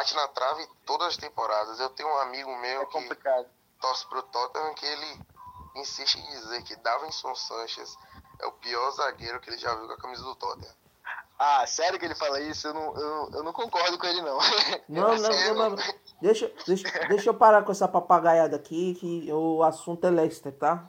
bate 0.00 0.14
na 0.14 0.28
trave 0.28 0.66
todas 0.86 1.08
as 1.08 1.16
temporadas. 1.16 1.78
Eu 1.78 1.90
tenho 1.90 2.08
um 2.08 2.18
amigo 2.18 2.56
meu 2.56 2.82
é 2.82 2.86
que 2.86 3.16
torce 3.80 4.06
pro 4.06 4.22
Tottenham 4.22 4.74
que 4.74 4.86
ele 4.86 5.20
insiste 5.76 6.16
em 6.16 6.30
dizer 6.30 6.62
que 6.62 6.76
Davinson 6.76 7.34
Sanchez 7.34 7.96
é 8.38 8.46
o 8.46 8.52
pior 8.52 8.90
zagueiro 8.92 9.40
que 9.40 9.50
ele 9.50 9.58
já 9.58 9.74
viu 9.74 9.86
com 9.86 9.92
a 9.92 9.98
camisa 9.98 10.22
do 10.22 10.34
Tottenham. 10.34 10.74
Ah, 11.42 11.66
sério 11.66 11.98
que 11.98 12.04
ele 12.04 12.14
fala 12.14 12.38
isso? 12.38 12.68
Eu 12.68 12.74
não, 12.74 12.94
eu, 12.94 13.30
eu 13.32 13.42
não 13.42 13.50
concordo 13.50 13.96
com 13.98 14.06
ele, 14.06 14.20
não. 14.20 14.36
Não, 14.86 15.16
não, 15.16 15.54
não, 15.54 15.70
não. 15.70 15.76
Deixa, 16.20 16.52
deixa, 16.66 16.86
deixa 17.08 17.30
eu 17.30 17.34
parar 17.34 17.62
com 17.62 17.72
essa 17.72 17.88
papagaiada 17.88 18.56
aqui, 18.56 18.94
que 18.94 19.32
o 19.32 19.62
assunto 19.62 20.06
é 20.06 20.10
Leicester, 20.10 20.52
tá? 20.52 20.84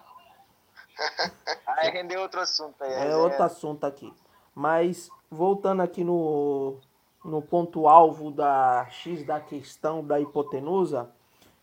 Aí 1.65 1.89
rendeu 1.91 2.19
outro 2.19 2.41
assunto 2.41 2.83
aí. 2.83 2.91
É 2.91 3.15
outro 3.15 3.41
assunto 3.41 3.85
aqui. 3.85 4.13
Mas, 4.53 5.09
voltando 5.29 5.81
aqui 5.81 6.03
no, 6.03 6.77
no 7.23 7.41
ponto-alvo 7.41 8.29
da 8.29 8.85
X 8.89 9.23
da 9.25 9.39
questão 9.39 10.05
da 10.05 10.19
hipotenusa, 10.19 11.09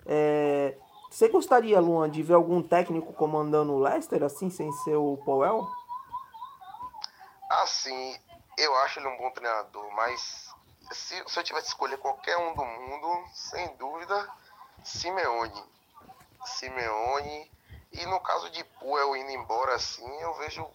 é, 0.06 0.78
você 1.10 1.28
gostaria, 1.28 1.78
Luan, 1.78 2.08
de 2.08 2.22
ver 2.22 2.34
algum 2.34 2.62
técnico 2.62 3.12
comandando 3.12 3.74
o 3.74 3.78
Leicester, 3.80 4.22
assim, 4.22 4.48
sem 4.48 4.72
ser 4.72 4.96
o 4.96 5.18
Powell? 5.18 5.68
Assim, 7.50 8.16
eu 8.58 8.76
acho 8.78 8.98
ele 8.98 9.08
um 9.08 9.16
bom 9.16 9.30
treinador, 9.30 9.90
mas 9.92 10.54
se, 10.92 11.22
se 11.26 11.38
eu 11.38 11.44
tivesse 11.44 11.66
que 11.66 11.72
escolher 11.72 11.98
qualquer 11.98 12.36
um 12.36 12.54
do 12.54 12.64
mundo, 12.64 13.24
sem 13.32 13.76
dúvida, 13.76 14.28
Simeone. 14.84 15.64
Simeone. 16.44 17.50
E 17.92 18.04
no 18.06 18.20
caso 18.20 18.50
de 18.50 18.62
Puel 18.64 19.16
indo 19.16 19.30
embora 19.30 19.74
assim, 19.74 20.06
eu 20.20 20.34
vejo 20.34 20.68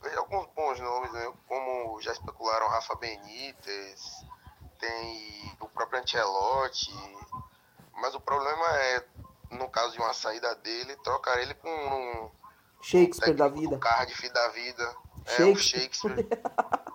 vejo 0.00 0.18
alguns 0.18 0.46
bons 0.54 0.80
nomes, 0.80 1.12
né? 1.12 1.30
como 1.46 2.00
já 2.00 2.12
especularam 2.12 2.68
Rafa 2.68 2.94
Benítez, 2.94 4.24
tem 4.78 5.54
o 5.60 5.68
próprio 5.68 6.00
Ancelotti, 6.00 6.94
mas 7.96 8.14
o 8.14 8.20
problema 8.20 8.66
é, 8.78 9.04
no 9.50 9.68
caso 9.68 9.92
de 9.92 9.98
uma 9.98 10.14
saída 10.14 10.54
dele, 10.56 10.96
trocar 10.96 11.38
ele 11.42 11.52
com 11.54 11.68
um 11.68 12.30
Shakespeare 12.82 13.34
um 13.34 13.36
da 13.36 13.48
vida. 13.48 13.78
Cardiff 13.78 14.28
da 14.30 14.48
vida. 14.48 14.96
Shakespeare. 15.26 15.48
É, 15.48 15.52
o 15.52 15.56
Shakespeare. 15.56 16.28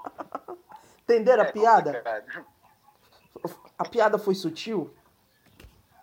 Entenderam 1.06 1.44
a 1.44 1.46
é 1.46 1.52
piada? 1.52 2.04
A 3.78 3.86
piada 3.88 4.18
foi 4.18 4.34
sutil? 4.34 4.92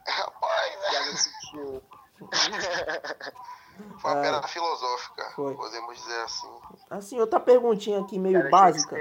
Rapaz, 0.06 0.74
né? 0.74 0.88
Piada 0.90 1.16
sutil. 1.16 1.82
Foi 3.98 4.10
uma 4.12 4.18
é, 4.18 4.22
piada 4.22 4.46
filosófica, 4.46 5.32
foi. 5.34 5.54
podemos 5.54 5.96
dizer 5.96 6.20
assim. 6.22 6.48
Assim, 6.90 7.20
outra 7.20 7.40
perguntinha 7.40 8.00
aqui 8.00 8.18
meio 8.18 8.50
básica. 8.50 8.96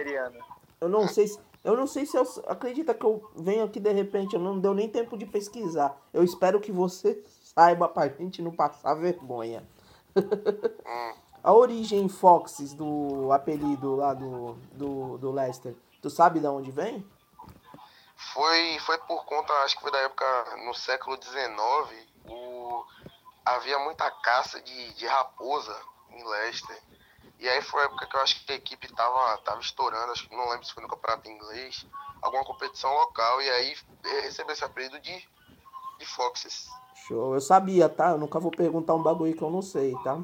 Eu 0.79 0.89
não 0.89 1.07
sei 1.07 1.27
se. 1.27 1.39
Eu 1.63 1.75
não 1.75 1.85
sei 1.85 2.05
se 2.05 2.17
eu. 2.17 2.23
Acredita 2.47 2.93
que 2.93 3.05
eu 3.05 3.29
venho 3.35 3.63
aqui 3.63 3.79
de 3.79 3.91
repente, 3.91 4.33
eu 4.33 4.39
não 4.39 4.57
deu 4.59 4.73
nem 4.73 4.89
tempo 4.89 5.17
de 5.17 5.25
pesquisar. 5.25 5.95
Eu 6.13 6.23
espero 6.23 6.59
que 6.59 6.71
você 6.71 7.21
saiba 7.53 7.87
pra 7.87 8.07
gente 8.07 8.41
não 8.41 8.51
passar 8.51 8.95
vergonha. 8.95 9.63
Hum. 10.15 11.13
A 11.43 11.51
origem 11.53 12.07
Foxes 12.07 12.71
do 12.71 13.31
apelido 13.31 13.95
lá 13.95 14.13
do, 14.13 14.53
do, 14.73 15.17
do 15.17 15.31
Leicester, 15.31 15.73
tu 16.01 16.09
sabe 16.09 16.39
de 16.39 16.47
onde 16.47 16.71
vem? 16.71 17.05
Foi, 18.33 18.79
foi 18.79 18.97
por 18.99 19.25
conta, 19.25 19.51
acho 19.63 19.75
que 19.75 19.81
foi 19.81 19.91
da 19.91 19.99
época 19.99 20.55
no 20.65 20.73
século 20.73 21.17
XIX, 21.21 22.07
o 22.25 22.85
havia 23.45 23.79
muita 23.79 24.09
caça 24.09 24.61
de, 24.61 24.93
de 24.93 25.05
raposa 25.07 25.77
em 26.11 26.23
Leicester. 26.23 26.81
E 27.39 27.49
aí 27.49 27.61
foi 27.61 27.81
a 27.81 27.85
época 27.85 28.05
que 28.05 28.15
eu 28.15 28.21
acho 28.21 28.45
que 28.45 28.51
a 28.51 28.55
equipe 28.55 28.87
tava, 28.93 29.37
tava 29.39 29.59
estourando, 29.61 30.11
acho 30.11 30.29
que 30.29 30.35
não 30.35 30.49
lembro 30.49 30.65
se 30.65 30.73
foi 30.73 30.83
no 30.83 30.89
campeonato 30.89 31.29
inglês, 31.29 31.85
alguma 32.21 32.45
competição 32.45 32.93
local, 32.93 33.41
e 33.41 33.49
aí 33.49 33.77
recebeu 34.21 34.53
esse 34.53 34.63
apelido 34.63 34.99
de, 34.99 35.29
de 35.97 36.05
Foxes. 36.05 36.69
Show, 36.93 37.33
eu 37.33 37.41
sabia, 37.41 37.89
tá? 37.89 38.11
Eu 38.11 38.17
nunca 38.17 38.39
vou 38.39 38.51
perguntar 38.51 38.95
um 38.95 39.01
bagulho 39.01 39.35
que 39.35 39.41
eu 39.41 39.49
não 39.49 39.61
sei, 39.61 39.93
tá? 40.03 40.19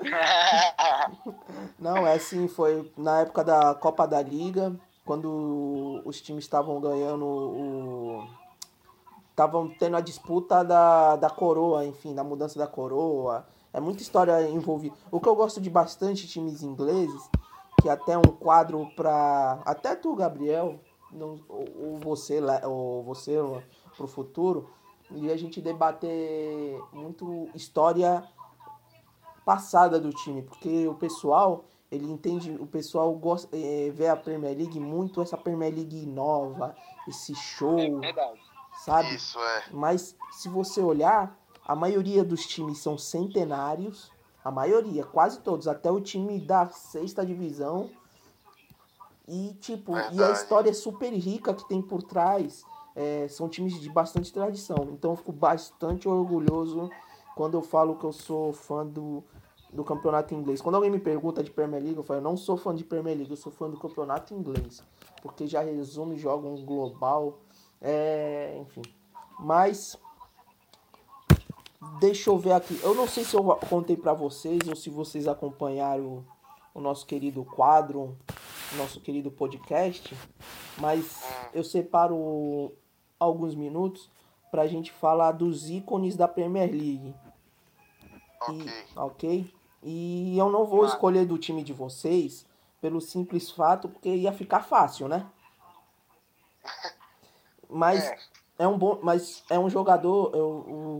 não, 1.78 2.06
é 2.06 2.14
assim, 2.14 2.48
foi 2.48 2.90
na 2.96 3.20
época 3.20 3.44
da 3.44 3.74
Copa 3.74 4.06
da 4.06 4.22
Liga, 4.22 4.74
quando 5.04 6.00
os 6.04 6.20
times 6.20 6.44
estavam 6.44 6.80
ganhando 6.80 7.24
o 7.24 8.26
estavam 9.30 9.68
tendo 9.68 9.96
a 9.96 10.00
disputa 10.00 10.64
da, 10.64 11.16
da 11.16 11.28
coroa, 11.28 11.84
enfim, 11.84 12.14
da 12.14 12.22
mudança 12.22 12.56
da 12.56 12.68
coroa. 12.68 13.44
É 13.72 13.80
muita 13.80 14.00
história 14.00 14.48
envolvida. 14.48 14.94
O 15.10 15.20
que 15.20 15.28
eu 15.28 15.34
gosto 15.34 15.60
de 15.60 15.68
bastante 15.68 16.28
times 16.28 16.62
ingleses, 16.62 17.28
que 17.82 17.88
até 17.88 18.16
um 18.16 18.22
quadro 18.22 18.88
para 18.94 19.60
até 19.64 19.96
tu, 19.96 20.14
Gabriel, 20.14 20.78
não, 21.10 21.40
ou, 21.48 21.98
você, 21.98 22.40
ou 22.64 23.02
você 23.02 23.36
pro 23.96 24.06
futuro, 24.06 24.70
e 25.16 25.30
a 25.30 25.36
gente 25.36 25.60
debater 25.60 26.80
muito 26.92 27.48
história 27.54 28.24
passada 29.44 30.00
do 30.00 30.10
time, 30.10 30.42
porque 30.42 30.88
o 30.88 30.94
pessoal, 30.94 31.64
ele 31.90 32.10
entende, 32.10 32.50
o 32.58 32.66
pessoal 32.66 33.12
gosta, 33.14 33.54
é, 33.56 33.90
vê 33.90 34.08
a 34.08 34.16
Premier 34.16 34.56
League 34.56 34.80
muito 34.80 35.20
essa 35.20 35.36
Premier 35.36 35.74
League 35.74 36.06
nova, 36.06 36.74
esse 37.06 37.34
show. 37.34 37.78
É 37.78 37.90
verdade 38.00 38.54
sabe? 38.82 39.14
Isso 39.14 39.38
é. 39.38 39.64
Mas 39.72 40.16
se 40.32 40.48
você 40.48 40.80
olhar, 40.80 41.38
a 41.64 41.74
maioria 41.74 42.24
dos 42.24 42.46
times 42.46 42.78
são 42.78 42.98
centenários, 42.98 44.10
a 44.44 44.50
maioria, 44.50 45.04
quase 45.04 45.40
todos, 45.40 45.68
até 45.68 45.90
o 45.90 46.00
time 46.00 46.38
da 46.38 46.68
sexta 46.68 47.24
divisão. 47.24 47.90
E 49.26 49.54
tipo, 49.54 49.94
Verdade. 49.94 50.16
e 50.16 50.22
a 50.22 50.30
história 50.32 50.70
é 50.70 50.74
super 50.74 51.12
rica 51.12 51.54
que 51.54 51.66
tem 51.66 51.80
por 51.80 52.02
trás. 52.02 52.62
É, 52.94 53.26
são 53.28 53.48
times 53.48 53.80
de 53.80 53.90
bastante 53.90 54.32
tradição. 54.32 54.88
Então 54.92 55.12
eu 55.12 55.16
fico 55.16 55.32
bastante 55.32 56.08
orgulhoso 56.08 56.90
quando 57.34 57.54
eu 57.54 57.62
falo 57.62 57.96
que 57.96 58.04
eu 58.04 58.12
sou 58.12 58.52
fã 58.52 58.86
do 58.86 59.24
do 59.74 59.82
campeonato 59.82 60.32
inglês. 60.34 60.62
Quando 60.62 60.76
alguém 60.76 60.90
me 60.90 61.00
pergunta 61.00 61.42
de 61.42 61.50
Premier 61.50 61.82
League, 61.82 61.96
eu 61.96 62.04
falo, 62.04 62.20
eu 62.20 62.24
não 62.24 62.36
sou 62.36 62.56
fã 62.56 62.74
de 62.74 62.84
Premier 62.84 63.16
League, 63.16 63.30
eu 63.30 63.36
sou 63.36 63.50
fã 63.50 63.68
do 63.68 63.76
campeonato 63.76 64.32
inglês. 64.32 64.82
Porque 65.20 65.46
já 65.46 65.62
resume, 65.62 66.16
joga 66.16 66.46
um 66.46 66.64
global, 66.64 67.40
é, 67.80 68.56
enfim. 68.60 68.82
Mas 69.38 69.98
deixa 71.98 72.30
eu 72.30 72.38
ver 72.38 72.52
aqui. 72.52 72.78
Eu 72.82 72.94
não 72.94 73.08
sei 73.08 73.24
se 73.24 73.34
eu 73.34 73.42
contei 73.68 73.96
para 73.96 74.12
vocês 74.12 74.68
ou 74.68 74.76
se 74.76 74.88
vocês 74.90 75.26
acompanharam 75.26 76.24
o, 76.72 76.80
nosso 76.80 77.04
querido 77.04 77.44
quadro, 77.44 78.16
nosso 78.76 79.00
querido 79.00 79.30
podcast, 79.30 80.16
mas 80.78 81.24
eu 81.52 81.64
separo 81.64 82.72
alguns 83.18 83.54
minutos 83.54 84.10
pra 84.50 84.66
gente 84.66 84.92
falar 84.92 85.32
dos 85.32 85.68
ícones 85.68 86.16
da 86.16 86.28
Premier 86.28 86.70
League. 86.70 87.14
Ok. 88.40 88.66
E, 88.66 88.98
ok? 88.98 89.54
E 89.82 90.38
eu 90.38 90.50
não 90.50 90.64
vou 90.64 90.82
Ah. 90.84 90.86
escolher 90.86 91.26
do 91.26 91.36
time 91.38 91.62
de 91.62 91.72
vocês 91.72 92.46
pelo 92.80 93.00
simples 93.00 93.50
fato, 93.50 93.88
porque 93.88 94.08
ia 94.14 94.32
ficar 94.32 94.60
fácil, 94.60 95.08
né? 95.08 95.26
Mas 97.68 98.04
É. 98.04 98.18
é 98.60 98.68
um 98.68 98.78
bom, 98.78 98.98
mas 99.02 99.42
é 99.50 99.58
um 99.58 99.68
jogador, 99.68 100.30
eu, 100.34 100.48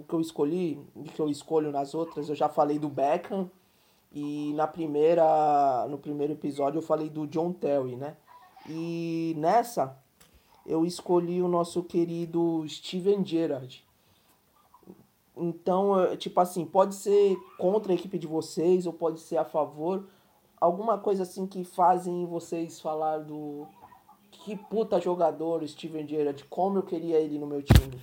o 0.01 0.05
que 0.09 0.15
eu 0.15 0.21
escolhi, 0.21 0.81
o 0.95 1.05
que 1.05 1.21
eu 1.21 1.29
escolho 1.29 1.71
nas 1.71 1.95
outras, 1.95 2.29
eu 2.29 2.35
já 2.35 2.49
falei 2.49 2.79
do 2.79 2.89
Beckham 2.89 3.51
e 4.13 4.53
na 4.55 4.67
primeira, 4.67 5.87
no 5.89 5.99
primeiro 5.99 6.33
episódio 6.33 6.79
eu 6.79 6.83
falei 6.83 7.09
do 7.09 7.27
John 7.27 7.53
Terry, 7.53 7.97
né? 7.97 8.17
E 8.69 9.35
nessa 9.37 9.97
eu 10.67 10.85
escolhi 10.85 11.43
o 11.43 11.49
nosso 11.49 11.83
querido 11.83 12.65
Steven 12.69 13.25
Gerrard. 13.25 13.85
Então, 15.37 16.01
é, 16.01 16.17
tipo 16.17 16.41
assim, 16.41 16.65
pode 16.65 16.95
ser 16.95 17.37
contra 17.59 17.93
a 17.93 17.95
equipe 17.95 18.19
de 18.19 18.27
vocês 18.27 18.87
ou 18.87 18.93
pode 18.93 19.21
ser 19.21 19.37
a 19.37 19.45
favor. 19.45 20.09
Alguma 20.61 20.99
coisa 20.99 21.25
assim 21.25 21.47
que 21.47 21.65
fazem 21.65 22.25
vocês 22.27 22.81
falar 22.81 23.19
do 23.19 23.67
que 24.31 24.57
puta 24.57 25.01
jogador 25.01 25.67
Steven 25.67 26.07
Gerrard, 26.07 26.45
como 26.45 26.79
eu 26.79 26.83
queria 26.83 27.19
ele 27.19 27.39
no 27.39 27.47
meu 27.47 27.63
time. 27.63 28.03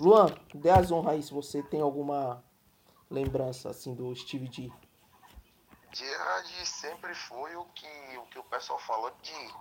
Luan, 0.00 0.26
dê 0.52 0.70
as 0.70 0.90
honras 0.90 1.14
aí 1.14 1.22
se 1.22 1.32
você 1.32 1.62
tem 1.62 1.80
alguma 1.80 2.42
lembrança 3.10 3.70
assim 3.70 3.94
do 3.94 4.14
Steve 4.14 4.48
G. 4.52 4.72
Gerard 5.92 6.66
sempre 6.66 7.14
foi 7.14 7.54
o 7.54 7.64
que, 7.66 8.16
o 8.18 8.26
que 8.26 8.38
o 8.38 8.44
pessoal 8.44 8.78
falou 8.80 9.12
de 9.22 9.54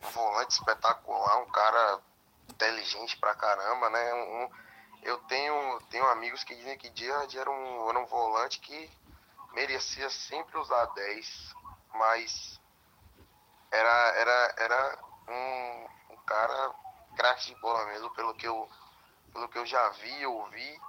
volante 0.00 0.52
espetacular, 0.54 1.38
um 1.38 1.50
cara 1.50 2.00
inteligente 2.48 3.16
pra 3.18 3.34
caramba, 3.34 3.90
né? 3.90 4.14
Um- 4.14 4.50
eu 5.02 5.18
tenho, 5.24 5.80
tenho 5.90 6.06
amigos 6.08 6.42
que 6.42 6.54
dizem 6.54 6.76
que 6.76 6.92
Gerard 6.94 7.38
era 7.38 7.50
um, 7.50 7.88
era 7.88 7.98
um 7.98 8.06
volante 8.06 8.58
que 8.60 8.90
merecia 9.52 10.10
sempre 10.10 10.58
usar 10.58 10.86
10, 10.86 11.54
mas 11.94 12.60
era, 13.70 13.90
era, 14.16 14.54
era 14.58 14.98
um, 15.28 16.14
um 16.14 16.16
cara 16.26 16.74
craque 17.16 17.46
de 17.46 17.60
bola 17.60 17.84
mesmo, 17.86 18.10
pelo 18.10 18.34
que 18.34 18.46
eu, 18.46 18.68
pelo 19.32 19.48
que 19.48 19.58
eu 19.58 19.66
já 19.66 19.88
vi, 19.90 20.26
ouvi, 20.26 20.80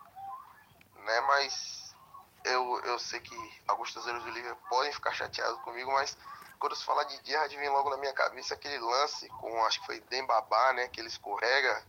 né? 0.96 1.22
Mas 1.22 1.96
eu, 2.44 2.80
eu 2.86 3.00
sei 3.00 3.20
que 3.20 3.62
alguns 3.68 3.94
torcedores 3.94 4.24
do 4.24 4.32
Liverpool 4.32 4.70
podem 4.70 4.92
ficar 4.92 5.12
chateados 5.12 5.62
comigo, 5.62 5.92
mas 5.92 6.18
quando 6.60 6.76
se 6.76 6.84
fala 6.84 7.04
de 7.06 7.20
Gerrard, 7.24 7.56
vem 7.56 7.70
logo 7.70 7.90
na 7.90 7.98
minha 7.98 8.14
cabeça 8.14 8.54
aquele 8.54 8.78
lance 8.80 9.28
com, 9.30 9.64
acho 9.66 9.80
que 9.80 9.86
foi 9.86 10.00
Dembabá, 10.02 10.74
né? 10.74 10.88
Que 10.90 11.00
ele 11.00 11.08
escorrega. 11.08 11.84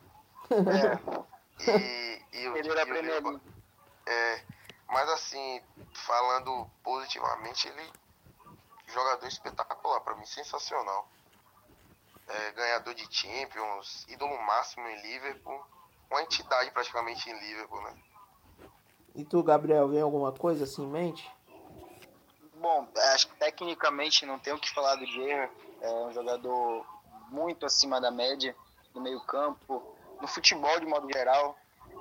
E, 1.62 2.22
e, 2.32 2.48
o- 2.48 2.56
Ele 2.56 2.70
era 2.70 2.84
e 2.84 3.40
é, 4.06 4.42
mas 4.88 5.08
assim, 5.10 5.62
falando 5.92 6.66
positivamente, 6.82 7.68
ele 7.68 7.92
jogador 8.86 9.26
espetacular 9.26 10.00
para 10.00 10.14
mim, 10.16 10.24
sensacional. 10.24 11.06
É, 12.26 12.52
ganhador 12.52 12.94
de 12.94 13.06
Champions, 13.14 14.06
ídolo 14.08 14.40
máximo 14.42 14.88
em 14.88 15.02
Liverpool, 15.02 15.62
uma 16.10 16.22
entidade 16.22 16.70
praticamente 16.70 17.28
em 17.28 17.38
Liverpool, 17.38 17.82
né? 17.82 17.94
E 19.14 19.24
tu, 19.24 19.42
Gabriel, 19.42 19.88
vem 19.88 20.00
alguma 20.00 20.32
coisa 20.32 20.64
assim 20.64 20.82
em 20.84 20.88
mente? 20.90 21.30
Bom, 22.60 22.86
acho 23.14 23.26
que 23.28 23.36
tecnicamente 23.36 24.26
não 24.26 24.38
tem 24.38 24.52
o 24.52 24.58
que 24.58 24.70
falar 24.70 24.96
do 24.96 25.06
Gerrard. 25.06 25.50
É 25.80 25.88
um 25.90 26.12
jogador 26.12 26.84
muito 27.30 27.64
acima 27.64 27.98
da 28.00 28.10
média 28.10 28.54
no 28.94 29.00
meio 29.00 29.20
campo, 29.22 29.82
no 30.20 30.28
futebol 30.28 30.78
de 30.78 30.84
modo 30.84 31.10
geral. 31.10 31.56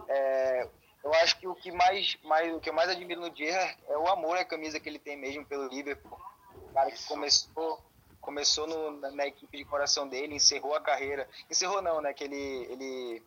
É, 0.07 0.67
eu 1.03 1.13
acho 1.15 1.39
que 1.39 1.47
o 1.47 1.55
que 1.55 1.71
mais, 1.71 2.17
mais 2.23 2.53
o 2.53 2.59
que 2.59 2.69
eu 2.69 2.73
mais 2.73 2.89
admiro 2.89 3.21
no 3.21 3.33
Gerrard 3.33 3.77
é 3.87 3.97
o 3.97 4.07
amor 4.09 4.37
à 4.37 4.43
camisa 4.43 4.79
que 4.81 4.89
ele 4.89 4.99
tem 4.99 5.15
mesmo 5.15 5.45
pelo 5.45 5.67
Liverpool. 5.69 6.19
O 6.55 6.73
cara 6.73 6.91
que 6.91 7.03
começou 7.07 7.81
começou 8.19 8.67
no- 8.67 8.91
na, 8.99 9.11
na 9.11 9.25
equipe 9.27 9.57
de 9.57 9.63
coração 9.63 10.05
dele, 10.07 10.35
encerrou 10.35 10.75
a 10.75 10.81
carreira. 10.81 11.27
Encerrou 11.49 11.81
não, 11.81 12.01
né? 12.01 12.13
Que 12.13 12.25
ele 12.25 12.67
ele 12.69 13.23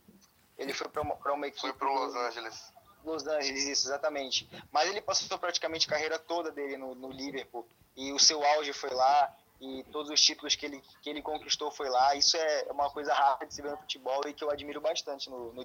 ele 0.59 0.75
foi 0.75 0.87
para 0.87 1.01
uma, 1.01 1.14
uma 1.14 1.47
equipe 1.47 1.62
Foi 1.62 1.73
do- 1.73 1.85
Los 1.87 2.14
Angeles. 2.14 2.72
Los 3.05 3.27
Angeles, 3.27 3.67
isso, 3.67 3.88
exatamente. 3.88 4.49
Mas 4.71 4.88
ele 4.88 5.01
passou 5.01 5.38
praticamente 5.38 5.87
a 5.87 5.91
carreira 5.91 6.19
toda 6.19 6.51
dele 6.51 6.77
no, 6.77 6.95
no 6.95 7.11
Liverpool. 7.11 7.67
E 7.97 8.12
o 8.12 8.19
seu 8.19 8.45
auge 8.45 8.73
foi 8.73 8.91
lá. 8.91 9.35
E 9.61 9.85
todos 9.93 10.11
os 10.11 10.21
títulos 10.21 10.57
que 10.57 10.67
ele, 10.67 10.83
que 11.03 11.09
ele 11.09 11.23
conquistou 11.23 11.71
foi 11.71 11.88
lá. 11.88 12.17
Isso 12.17 12.37
é 12.37 12.67
uma 12.71 12.91
coisa 12.91 13.15
rara 13.15 13.47
de 13.47 13.55
se 13.55 13.62
ver 13.62 13.71
no 13.71 13.77
futebol 13.77 14.21
e 14.27 14.33
que 14.33 14.43
eu 14.43 14.51
admiro 14.51 14.81
bastante 14.81 15.31
no, 15.31 15.53
no. 15.53 15.65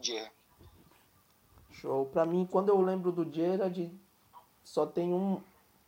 Show. 1.72 2.06
Pra 2.08 2.26
mim, 2.26 2.48
quando 2.50 2.70
eu 2.70 2.80
lembro 2.82 3.12
do 3.12 3.32
Gerard, 3.32 3.92
só 4.64 4.86
tem 4.86 5.14
um. 5.14 5.42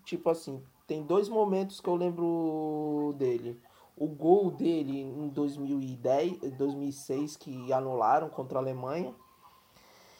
Tipo 0.05 0.29
assim, 0.31 0.63
tem 0.87 1.03
dois 1.03 1.29
momentos 1.29 1.79
que 1.79 1.87
eu 1.87 1.95
lembro 1.95 3.13
dele. 3.17 3.61
O 3.95 4.07
gol 4.07 4.49
dele 4.49 5.01
em 5.01 5.27
2010, 5.27 6.39
2006, 6.53 7.37
que 7.37 7.71
anularam 7.71 8.29
contra 8.29 8.57
a 8.57 8.61
Alemanha. 8.61 9.13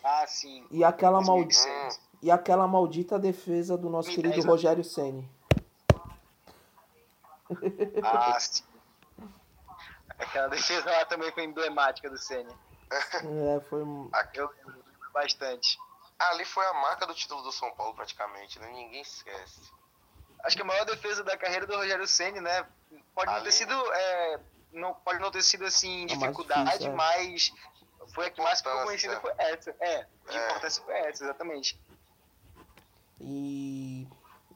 Ah, 0.04 0.26
sim. 0.28 0.66
E 0.72 0.84
aquela, 0.84 1.22
mal... 1.22 1.38
2006. 1.44 2.02
e 2.22 2.32
aquela 2.32 2.68
maldita 2.68 3.20
defesa 3.20 3.78
do 3.78 3.90
nosso 3.90 4.08
2010, 4.08 4.34
querido 4.34 4.48
né? 4.48 4.52
Rogério 4.52 4.84
Ceni. 4.84 5.30
Ah, 8.04 8.38
sim. 8.40 8.64
Aquela 10.18 10.48
defesa 10.50 10.90
lá 10.92 11.06
também 11.06 11.32
foi 11.32 11.44
emblemática 11.46 12.10
do 12.10 12.18
Senna. 12.18 12.54
É, 12.92 13.60
foi. 13.70 13.82
Eu 14.34 14.50
lembro 14.50 14.84
bastante. 15.14 15.78
Ali 16.20 16.44
foi 16.44 16.66
a 16.66 16.74
marca 16.74 17.08
do 17.08 17.14
título 17.14 17.42
do 17.42 17.52
São 17.52 17.72
Paulo 17.72 17.94
praticamente, 17.94 18.60
né? 18.60 18.68
Ninguém 18.68 19.02
esquece. 19.02 19.62
Acho 20.44 20.56
que 20.56 20.62
a 20.62 20.66
maior 20.66 20.86
defesa 20.86 21.24
da 21.24 21.38
carreira 21.38 21.66
do 21.66 21.76
Rogério 21.76 22.06
Ceni, 22.08 22.42
né? 22.42 22.66
Pode 23.16 23.28
não 23.28 23.36
Ali- 23.36 23.46
ter 23.46 23.52
sido, 23.54 23.74
é, 23.74 24.40
não 24.74 24.94
pode 24.94 25.20
não 25.20 25.32
ter 25.32 25.42
sido 25.42 25.66
assim 25.66 26.06
dificuldade, 26.06 26.66
difícil, 26.66 26.92
é. 26.92 26.96
mas 26.96 27.54
foi 28.14 28.28
a 28.28 28.32
que 28.32 28.42
mais 28.42 28.60
ficou 28.62 28.84
conhecida 28.84 29.20
foi 29.20 29.32
essa. 29.38 29.76
É, 29.80 30.06
de 30.30 30.38
É. 30.38 30.46
importância 30.50 30.84
foi 30.84 30.94
essa, 31.00 31.24
exatamente. 31.24 31.80
E 33.20 34.08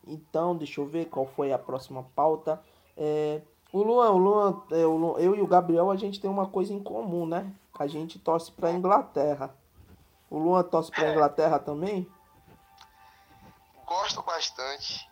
então, 0.05 0.55
deixa 0.55 0.81
eu 0.81 0.85
ver 0.85 1.05
qual 1.05 1.25
foi 1.25 1.51
a 1.53 1.57
próxima 1.59 2.03
pauta. 2.15 2.61
É, 2.97 3.41
o 3.71 3.81
Luan, 3.81 4.11
o 4.11 4.17
Luan, 4.17 4.63
é, 4.71 4.85
o 4.85 4.95
Luan- 4.97 5.19
eu 5.19 5.35
e 5.35 5.41
o 5.41 5.47
Gabriel, 5.47 5.89
a 5.89 5.95
gente 5.95 6.19
tem 6.19 6.29
uma 6.29 6.47
coisa 6.47 6.73
em 6.73 6.81
comum, 6.83 7.25
né? 7.25 7.51
A 7.77 7.87
gente 7.87 8.19
torce 8.19 8.51
pra 8.51 8.71
Inglaterra. 8.71 9.55
O 10.29 10.37
Luan 10.37 10.63
torce 10.63 10.91
pra 10.91 11.05
É. 11.07 11.11
Inglaterra 11.11 11.59
também? 11.59 12.07
Gosto 13.85 14.21
bastante, 14.23 15.07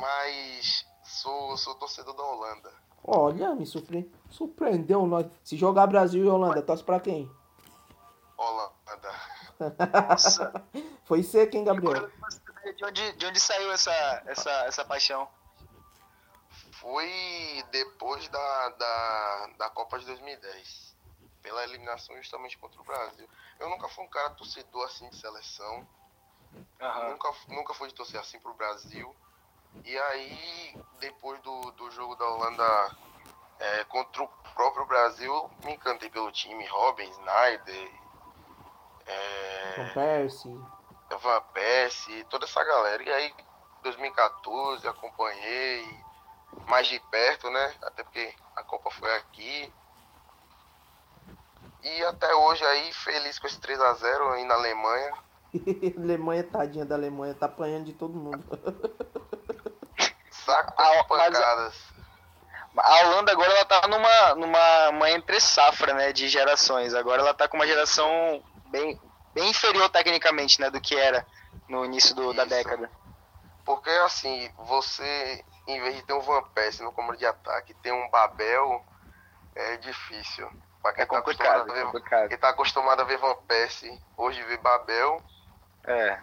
mas 0.00 0.86
sou, 1.04 1.56
sou 1.56 1.74
torcedor 1.74 2.14
da 2.14 2.22
Holanda. 2.22 2.72
Olha, 3.04 3.54
me 3.54 3.66
surpre... 3.66 4.10
surpreendeu 4.30 5.06
nós. 5.06 5.26
Se 5.42 5.56
jogar 5.56 5.86
Brasil 5.88 6.24
e 6.24 6.28
Holanda, 6.28 6.62
torce 6.62 6.84
pra 6.84 7.00
quem? 7.00 7.30
Holanda. 8.44 9.14
Nossa, 10.08 10.52
Foi 11.04 11.22
seco, 11.22 11.56
hein, 11.56 11.64
Gabriel? 11.64 12.10
de 12.76 12.84
onde, 12.84 13.12
de 13.12 13.26
onde 13.26 13.40
saiu 13.40 13.70
essa, 13.72 13.92
essa, 14.26 14.50
essa 14.66 14.84
paixão? 14.84 15.28
Foi 16.72 17.64
depois 17.70 18.28
da, 18.28 18.68
da, 18.70 19.46
da 19.58 19.70
Copa 19.70 19.98
de 19.98 20.06
2010. 20.06 20.96
Pela 21.42 21.64
eliminação 21.64 22.16
justamente 22.16 22.56
contra 22.56 22.80
o 22.80 22.84
Brasil. 22.84 23.28
Eu 23.58 23.68
nunca 23.68 23.88
fui 23.88 24.04
um 24.04 24.08
cara 24.08 24.30
torcedor 24.30 24.84
assim 24.86 25.08
de 25.10 25.16
seleção. 25.16 25.86
Aham. 26.80 27.10
Nunca, 27.10 27.34
nunca 27.48 27.74
fui 27.74 27.88
de 27.88 27.94
torcer 27.94 28.20
assim 28.20 28.38
pro 28.38 28.54
Brasil. 28.54 29.14
E 29.84 29.98
aí, 29.98 30.76
depois 31.00 31.40
do, 31.40 31.72
do 31.72 31.90
jogo 31.90 32.14
da 32.16 32.28
Holanda 32.28 32.96
é, 33.58 33.84
contra 33.84 34.22
o 34.22 34.28
próprio 34.54 34.86
Brasil, 34.86 35.50
me 35.64 35.72
encantei 35.72 36.10
pelo 36.10 36.30
time. 36.30 36.64
Robin, 36.66 37.08
Snyder, 37.10 37.92
é, 39.12 39.74
Van 39.76 39.88
Persie. 39.94 40.60
Van 41.20 41.42
Persie, 41.52 42.24
toda 42.24 42.44
essa 42.44 42.62
galera. 42.64 43.02
E 43.02 43.10
aí, 43.10 43.34
2014, 43.82 44.86
acompanhei 44.86 45.84
mais 46.66 46.86
de 46.86 46.98
perto, 47.10 47.50
né? 47.50 47.74
Até 47.82 48.02
porque 48.02 48.34
a 48.56 48.62
Copa 48.62 48.90
foi 48.90 49.14
aqui. 49.16 49.72
E 51.82 52.04
até 52.04 52.32
hoje 52.34 52.64
aí, 52.64 52.92
feliz 52.92 53.38
com 53.38 53.46
esse 53.46 53.58
3x0 53.58 54.32
aí 54.34 54.44
na 54.44 54.54
Alemanha. 54.54 55.14
Alemanha, 55.98 56.44
tadinha 56.44 56.84
da 56.84 56.94
Alemanha, 56.94 57.34
tá 57.34 57.46
apanhando 57.46 57.86
de 57.86 57.92
todo 57.92 58.14
mundo. 58.14 58.44
saco 60.30 60.72
de 60.82 61.08
pancadas. 61.08 61.92
A 62.76 63.00
Holanda 63.00 63.32
agora 63.32 63.52
ela 63.52 63.64
tá 63.66 63.86
numa, 63.86 64.34
numa 64.34 64.88
uma 64.88 65.10
entre 65.10 65.38
safra, 65.40 65.92
né, 65.92 66.12
de 66.12 66.28
gerações. 66.28 66.94
Agora 66.94 67.20
ela 67.20 67.34
tá 67.34 67.46
com 67.46 67.56
uma 67.56 67.66
geração 67.66 68.42
bem, 68.72 69.00
bem 69.34 69.50
inferior 69.50 69.88
tecnicamente, 69.90 70.60
né, 70.60 70.68
do 70.70 70.80
que 70.80 70.96
era 70.96 71.24
no 71.68 71.84
início 71.84 72.14
do, 72.16 72.32
da 72.32 72.44
década. 72.44 72.90
Porque 73.64 73.90
assim, 73.90 74.50
você 74.58 75.44
em 75.68 75.80
vez 75.80 75.94
de 75.94 76.02
ter 76.02 76.12
um 76.12 76.20
Van 76.20 76.42
Persie 76.54 76.82
no 76.84 76.90
comando 76.90 77.16
de 77.16 77.24
ataque, 77.26 77.72
ter 77.74 77.92
um 77.92 78.10
Babel 78.10 78.84
é 79.54 79.76
difícil. 79.76 80.50
Pra 80.82 80.92
quem, 80.92 81.04
É 81.04 81.06
tá 81.06 81.16
complicado, 81.16 81.60
acostumado 81.60 81.70
a 81.70 81.72
é 81.72 81.78
ver, 81.78 81.84
complicado. 81.86 82.28
quem 82.28 82.38
tá 82.38 82.48
acostumado 82.48 83.00
a 83.02 83.04
ver 83.04 83.18
Van 83.18 83.36
Persie, 83.46 83.96
hoje 84.16 84.42
vê 84.44 84.56
Babel, 84.56 85.22
É. 85.84 86.18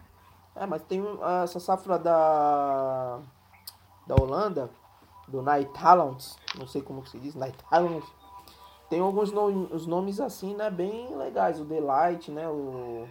É, 0.56 0.66
mas 0.66 0.82
tem 0.84 1.02
essa 1.44 1.60
safra 1.60 1.98
da 1.98 3.20
da 4.06 4.16
Holanda, 4.16 4.70
do 5.28 5.42
Night 5.44 5.72
Talents, 5.74 6.36
não 6.56 6.68
sei 6.68 6.82
como 6.82 7.04
que 7.04 7.12
se 7.12 7.20
diz, 7.20 7.36
Night 7.36 7.56
Talents. 7.70 8.04
Tem 8.90 9.00
alguns 9.00 9.32
nomes, 9.32 9.72
os 9.72 9.86
nomes 9.86 10.20
assim, 10.20 10.56
né, 10.56 10.70
bem 10.70 11.16
legais, 11.16 11.60
o 11.60 11.64
Delight, 11.66 12.32
né, 12.32 12.48
o 12.48 13.08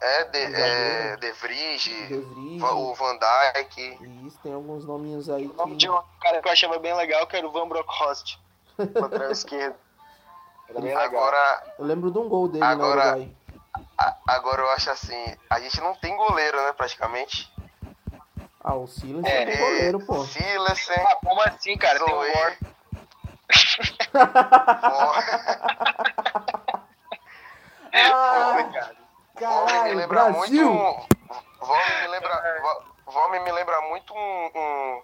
é 0.00 0.24
de, 0.24 0.38
é, 0.38 1.16
de 1.16 1.32
Vries, 1.32 1.82
De. 1.82 2.58
Va- 2.58 2.72
o 2.74 2.94
Van 2.94 3.16
Dijk. 3.18 3.98
e 4.00 4.26
isso, 4.26 4.38
tem 4.42 4.52
alguns 4.52 4.84
nominhos 4.84 5.28
aí 5.30 5.46
O 5.46 5.52
nome 5.54 5.72
que 5.72 5.76
de 5.78 5.90
um 5.90 6.00
cara 6.20 6.40
que 6.42 6.48
eu 6.48 6.52
achava 6.52 6.78
bem 6.78 6.94
legal, 6.94 7.26
que 7.26 7.36
era 7.36 7.46
o 7.46 7.52
Van 7.52 7.68
Bronckhorst. 7.68 8.36
Lateral 8.78 9.30
esquerdo. 9.30 9.76
Era 10.68 10.80
bem 10.80 10.88
legal. 10.96 11.02
Agora, 11.04 11.62
eu 11.78 11.84
lembro 11.84 12.10
de 12.10 12.18
um 12.18 12.28
gol 12.28 12.48
dele 12.48 12.64
Agora- 12.64 13.04
na 13.04 13.10
Uruguai. 13.16 13.36
a- 13.98 14.16
agora 14.28 14.62
eu 14.62 14.70
acho 14.70 14.90
assim, 14.90 15.36
a 15.50 15.60
gente 15.60 15.80
não 15.80 15.94
tem 15.94 16.16
goleiro, 16.16 16.56
né, 16.64 16.72
praticamente. 16.72 17.52
Ah, 18.64 18.74
o 18.74 18.86
Silas 18.86 19.24
É, 19.24 19.42
é 19.52 19.54
um 19.54 19.58
goleiro, 19.58 20.06
pô. 20.06 20.24
Silesen, 20.24 20.96
Ah, 20.96 21.16
como 21.24 21.40
assim, 21.42 21.76
cara? 21.76 21.98
Tem 22.04 22.14
o 22.14 22.16
Zoe, 22.18 22.30
War. 22.30 22.58
Ah, 27.94 28.52
Volme 28.52 28.62
me 28.64 28.80
caralho, 29.40 29.96
lembra 29.96 30.24
Brasil! 30.30 30.68
muito. 30.72 31.06
Volme 31.60 32.00
me 32.02 32.08
lembra, 32.08 32.60
Vo- 32.62 32.82
Volme 33.12 33.40
me 33.40 33.52
lembra 33.52 33.80
muito 33.82 34.14
um, 34.14 34.50
um, 34.54 35.02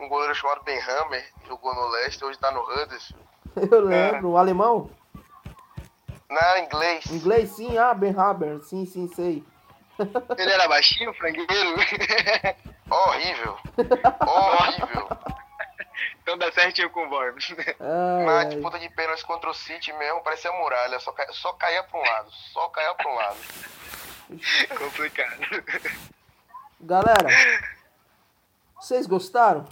um 0.00 0.08
goleiro 0.08 0.34
chamado 0.34 0.62
Ben 0.64 0.78
Hammer, 0.80 1.24
jogou 1.46 1.74
no 1.74 1.88
Leste, 1.88 2.24
hoje 2.24 2.38
tá 2.38 2.50
no 2.50 2.60
Huddersfield. 2.60 3.24
Eu 3.70 3.80
lembro, 3.80 4.30
o 4.30 4.36
alemão? 4.36 4.90
Na 6.28 6.58
inglês. 6.60 7.06
Inglês, 7.06 7.50
sim, 7.50 7.78
ah, 7.78 7.94
Ben 7.94 8.14
Haber, 8.18 8.60
sim, 8.62 8.84
sim, 8.84 9.08
sei. 9.14 9.44
Ele 10.36 10.50
era 10.52 10.68
baixinho, 10.68 11.14
frangueiro? 11.14 11.46
Horrível. 12.90 13.56
Horrível. 14.26 15.08
Então 16.26 16.36
dá 16.36 16.50
certinho 16.50 16.90
com 16.90 17.06
o. 17.06 17.16
Ai, 17.16 18.24
Na 18.24 18.42
disputa 18.42 18.80
de 18.80 18.88
pênalti 18.88 19.24
contra 19.24 19.48
o 19.48 19.54
City 19.54 19.92
mesmo, 19.92 20.20
parecia 20.22 20.50
muralha, 20.50 20.98
só, 20.98 21.12
ca... 21.12 21.24
só 21.32 21.52
caía 21.52 21.84
pra 21.84 22.00
um 22.00 22.02
lado, 22.02 22.30
só 22.52 22.68
caía 22.70 22.92
pra 22.96 23.08
um 23.08 23.14
lado. 23.14 23.38
Complicado. 24.76 25.40
Galera, 26.80 27.28
vocês 28.74 29.06
gostaram? 29.06 29.68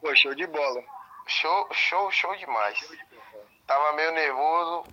Pô, 0.00 0.12
show 0.16 0.34
de 0.34 0.44
bola. 0.48 0.82
Show, 1.28 1.68
show, 1.70 2.10
show 2.10 2.36
demais. 2.36 2.76
Tava 3.64 3.92
meio 3.92 4.10
nervoso, 4.10 4.84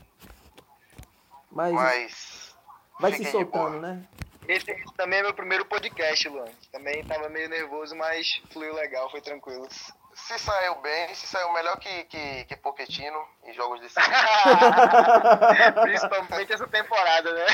Mas 1.50 1.74
mas. 1.74 2.56
vai 3.00 3.14
se 3.14 3.26
soltando, 3.32 3.82
né? 3.82 4.04
Esse, 4.50 4.72
esse 4.72 4.94
também 4.96 5.20
é 5.20 5.22
meu 5.22 5.34
primeiro 5.34 5.64
podcast, 5.64 6.28
Luan. 6.28 6.46
Também 6.72 7.04
tava 7.06 7.30
meio 7.30 7.48
nervoso, 7.48 7.96
mas 7.96 8.42
fluiu 8.52 8.74
legal, 8.74 9.08
foi 9.12 9.22
tranquilo. 9.22 9.68
Se 9.70 10.40
saiu 10.40 10.82
bem, 10.82 11.14
se 11.14 11.28
saiu 11.28 11.54
melhor 11.54 11.78
que, 11.78 12.04
que, 12.06 12.46
que 12.46 12.56
Pochettino 12.56 13.20
em 13.46 13.54
jogos 13.54 13.80
desse 13.80 13.94
Principalmente 15.84 16.52
essa 16.52 16.66
temporada, 16.68 17.32
né? 17.32 17.46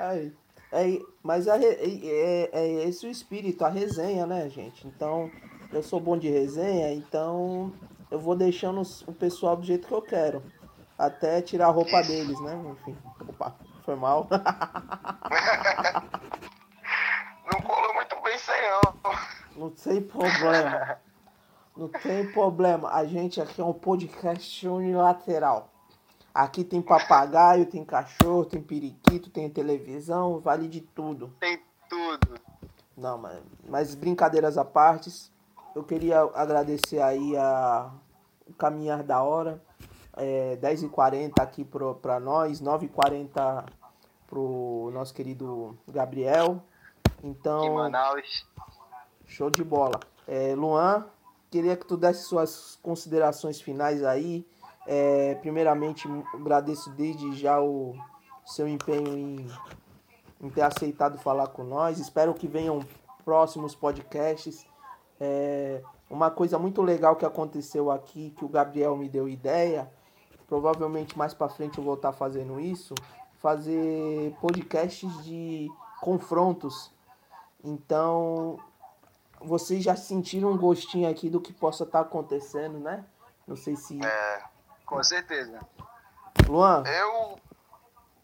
Ai, 0.00 0.32
é, 0.70 1.00
mas 1.22 1.46
re- 1.46 1.78
é, 2.04 2.50
é 2.52 2.84
esse 2.84 3.06
o 3.06 3.10
espírito, 3.10 3.64
a 3.64 3.70
resenha, 3.70 4.26
né, 4.26 4.50
gente? 4.50 4.86
Então, 4.86 5.30
eu 5.72 5.82
sou 5.82 5.98
bom 5.98 6.18
de 6.18 6.28
resenha, 6.28 6.92
então 6.92 7.72
eu 8.10 8.18
vou 8.18 8.36
deixando 8.36 8.82
o 9.06 9.12
pessoal 9.14 9.56
do 9.56 9.64
jeito 9.64 9.88
que 9.88 9.94
eu 9.94 10.02
quero. 10.02 10.42
Até 10.98 11.40
tirar 11.40 11.68
a 11.68 11.70
roupa 11.70 12.02
Isso. 12.02 12.10
deles, 12.10 12.40
né? 12.42 12.52
Enfim, 12.72 12.94
foi 13.90 13.96
mal. 13.96 14.28
Não 17.52 17.60
colou 17.62 17.92
muito 17.94 18.20
bem 18.22 18.38
sem 18.38 18.54
não. 18.70 18.80
Não 19.56 19.70
tem 19.70 20.00
problema. 20.00 20.98
Não 21.76 21.88
tem 21.88 22.30
problema. 22.30 22.88
A 22.90 23.04
gente 23.04 23.40
aqui 23.40 23.60
é 23.60 23.64
um 23.64 23.72
podcast 23.72 24.68
unilateral. 24.68 25.68
Aqui 26.32 26.62
tem 26.62 26.80
papagaio, 26.80 27.66
tem 27.66 27.84
cachorro, 27.84 28.44
tem 28.44 28.62
periquito, 28.62 29.28
tem 29.30 29.50
televisão, 29.50 30.38
vale 30.38 30.68
de 30.68 30.80
tudo. 30.80 31.34
Tem 31.40 31.60
tudo. 31.88 32.38
Não, 32.96 33.18
mas, 33.18 33.40
mas 33.68 33.96
brincadeiras 33.96 34.56
à 34.56 34.64
parte, 34.64 35.10
eu 35.74 35.82
queria 35.82 36.20
agradecer 36.34 37.00
aí 37.00 37.36
a, 37.36 37.90
o 38.46 38.52
caminhar 38.52 39.02
da 39.02 39.20
hora. 39.20 39.60
É, 40.16 40.56
10h40 40.56 41.32
aqui 41.40 41.64
pro, 41.64 41.94
pra 41.96 42.20
nós, 42.20 42.60
9h40 42.60 43.64
pro 44.30 44.90
nosso 44.94 45.12
querido 45.12 45.76
Gabriel. 45.88 46.62
Então. 47.22 47.64
Em 47.64 47.74
Manaus. 47.74 48.46
Show 49.26 49.50
de 49.50 49.62
bola. 49.62 50.00
É, 50.26 50.54
Luan, 50.54 51.06
queria 51.50 51.76
que 51.76 51.84
tu 51.84 51.96
desse 51.96 52.22
suas 52.22 52.78
considerações 52.82 53.60
finais 53.60 54.02
aí. 54.04 54.46
É, 54.86 55.34
primeiramente, 55.36 56.08
agradeço 56.32 56.90
desde 56.90 57.36
já 57.36 57.60
o 57.60 57.94
seu 58.46 58.66
empenho 58.66 59.08
em, 59.08 59.46
em 60.40 60.50
ter 60.50 60.62
aceitado 60.62 61.18
falar 61.18 61.48
com 61.48 61.64
nós. 61.64 61.98
Espero 61.98 62.32
que 62.32 62.48
venham 62.48 62.80
próximos 63.24 63.74
podcasts. 63.74 64.66
É, 65.20 65.82
uma 66.08 66.30
coisa 66.30 66.58
muito 66.58 66.82
legal 66.82 67.14
que 67.14 67.26
aconteceu 67.26 67.90
aqui, 67.90 68.30
que 68.36 68.44
o 68.44 68.48
Gabriel 68.48 68.96
me 68.96 69.08
deu 69.08 69.28
ideia, 69.28 69.90
provavelmente 70.48 71.16
mais 71.16 71.32
para 71.34 71.48
frente 71.48 71.78
eu 71.78 71.84
vou 71.84 71.94
estar 71.94 72.12
fazendo 72.12 72.58
isso, 72.58 72.94
fazer 73.40 74.34
podcasts 74.40 75.24
de 75.24 75.70
confrontos. 76.00 76.90
Então, 77.64 78.58
vocês 79.40 79.82
já 79.82 79.96
sentiram 79.96 80.52
um 80.52 80.56
gostinho 80.56 81.10
aqui 81.10 81.28
do 81.28 81.40
que 81.40 81.52
possa 81.52 81.84
estar 81.84 82.00
acontecendo, 82.00 82.78
né? 82.78 83.04
Não 83.46 83.56
sei 83.56 83.76
se. 83.76 83.98
É, 84.04 84.42
Com 84.86 85.02
certeza. 85.02 85.58
Luan, 86.46 86.84
eu. 86.86 87.40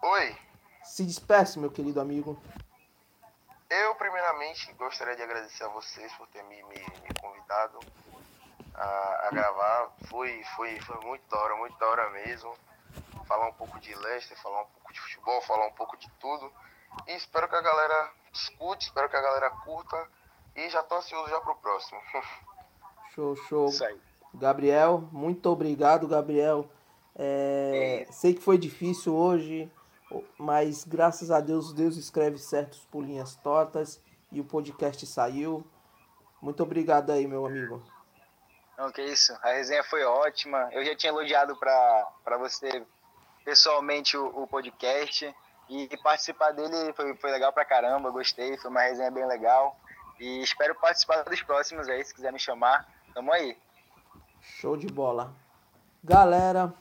Oi. 0.03 0.37
se 0.85 1.05
despeça, 1.05 1.59
meu 1.59 1.71
querido 1.71 2.01
amigo. 2.01 2.39
Eu, 3.69 3.95
primeiramente, 3.97 4.73
gostaria 4.75 5.17
de 5.17 5.23
agradecer 5.23 5.65
a 5.65 5.69
vocês 5.69 6.13
por 6.15 6.29
ter 6.29 6.43
me, 6.45 6.63
me, 6.65 6.79
me 6.79 7.15
convidado 7.21 7.81
a, 8.75 9.27
a 9.27 9.31
gravar. 9.33 9.91
Foi, 10.09 10.45
foi, 10.55 10.79
foi 10.81 11.05
muito 11.05 11.29
da 11.29 11.39
hora, 11.39 11.57
muito 11.57 11.77
da 11.79 11.87
hora 11.89 12.11
mesmo. 12.11 12.55
Falar 13.27 13.49
um 13.49 13.53
pouco 13.53 13.79
de 13.81 13.95
Leicester, 13.95 14.41
falar 14.41 14.63
um 14.63 14.67
pouco 14.67 14.93
de 14.93 15.01
futebol, 15.01 15.41
falar 15.43 15.67
um 15.67 15.73
pouco 15.73 15.97
de 15.97 16.09
tudo. 16.21 16.53
E 17.07 17.15
espero 17.15 17.49
que 17.49 17.57
a 17.57 17.61
galera 17.61 18.13
escute, 18.33 18.87
espero 18.87 19.09
que 19.09 19.17
a 19.17 19.21
galera 19.21 19.51
curta. 19.51 20.09
E 20.55 20.71
já 20.71 20.83
tô 20.83 20.97
ansioso 20.97 21.29
já 21.29 21.41
pro 21.41 21.55
próximo. 21.57 22.01
Show, 23.15 23.35
show. 23.49 23.69
Isso 23.69 23.83
aí. 23.83 23.99
Gabriel, 24.35 25.09
muito 25.11 25.49
obrigado, 25.49 26.07
Gabriel. 26.07 26.69
É, 27.15 28.07
sei 28.11 28.35
que 28.35 28.43
foi 28.43 28.59
difícil 28.59 29.17
hoje, 29.17 29.73
mas 30.37 30.85
graças 30.85 31.31
a 31.31 31.41
Deus, 31.41 31.73
Deus 31.73 31.97
escreve 31.97 32.37
certos 32.37 32.85
por 32.91 33.03
linhas 33.03 33.35
tortas 33.37 33.99
e 34.31 34.39
o 34.39 34.45
podcast 34.45 35.07
saiu. 35.07 35.67
Muito 36.43 36.63
obrigado 36.63 37.11
aí, 37.11 37.27
meu 37.27 37.47
amigo. 37.47 37.83
Não, 38.77 38.93
que 38.93 39.01
isso. 39.01 39.33
A 39.43 39.53
resenha 39.53 39.83
foi 39.85 40.05
ótima. 40.05 40.69
Eu 40.73 40.85
já 40.85 40.95
tinha 40.95 41.11
elogiado 41.11 41.57
pra 41.57 42.37
você 42.39 42.85
pessoalmente 43.47 44.17
o, 44.17 44.27
o 44.43 44.47
podcast. 44.49 45.33
E 45.69 45.89
participar 46.03 46.53
dele 46.53 46.93
foi, 46.93 47.15
foi 47.17 47.31
legal 47.31 47.53
pra 47.53 47.65
caramba. 47.65 48.11
Gostei. 48.11 48.57
Foi 48.59 48.71
uma 48.71 48.83
resenha 48.83 49.11
bem 49.11 49.27
legal. 49.27 49.79
E 50.19 50.43
espero 50.43 50.75
participar 50.75 51.23
dos 51.23 51.43
próximos 51.43 51.89
aí. 51.89 52.05
Se 52.05 52.13
quiser 52.13 52.33
me 52.33 52.39
chamar, 52.39 52.89
tamo 53.15 53.33
aí. 53.33 53.57
Show 54.41 54.77
de 54.77 54.87
bola. 54.89 55.33
Galera, 56.03 56.73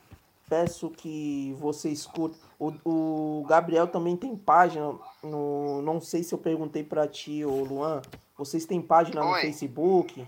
peço 0.49 0.89
que 0.89 1.55
vocês 1.59 2.05
curtam. 2.05 2.39
O, 2.59 2.73
o 2.85 3.45
Gabriel 3.45 3.87
também 3.87 4.15
tem 4.15 4.35
página 4.35 4.97
no. 5.23 5.81
Não 5.81 5.99
sei 5.99 6.23
se 6.23 6.33
eu 6.33 6.39
perguntei 6.39 6.83
pra 6.83 7.07
ti, 7.07 7.43
ô 7.45 7.63
Luan. 7.63 8.01
Vocês 8.37 8.65
têm 8.65 8.81
página 8.81 9.21
no 9.21 9.31
Oi. 9.31 9.41
Facebook? 9.41 10.27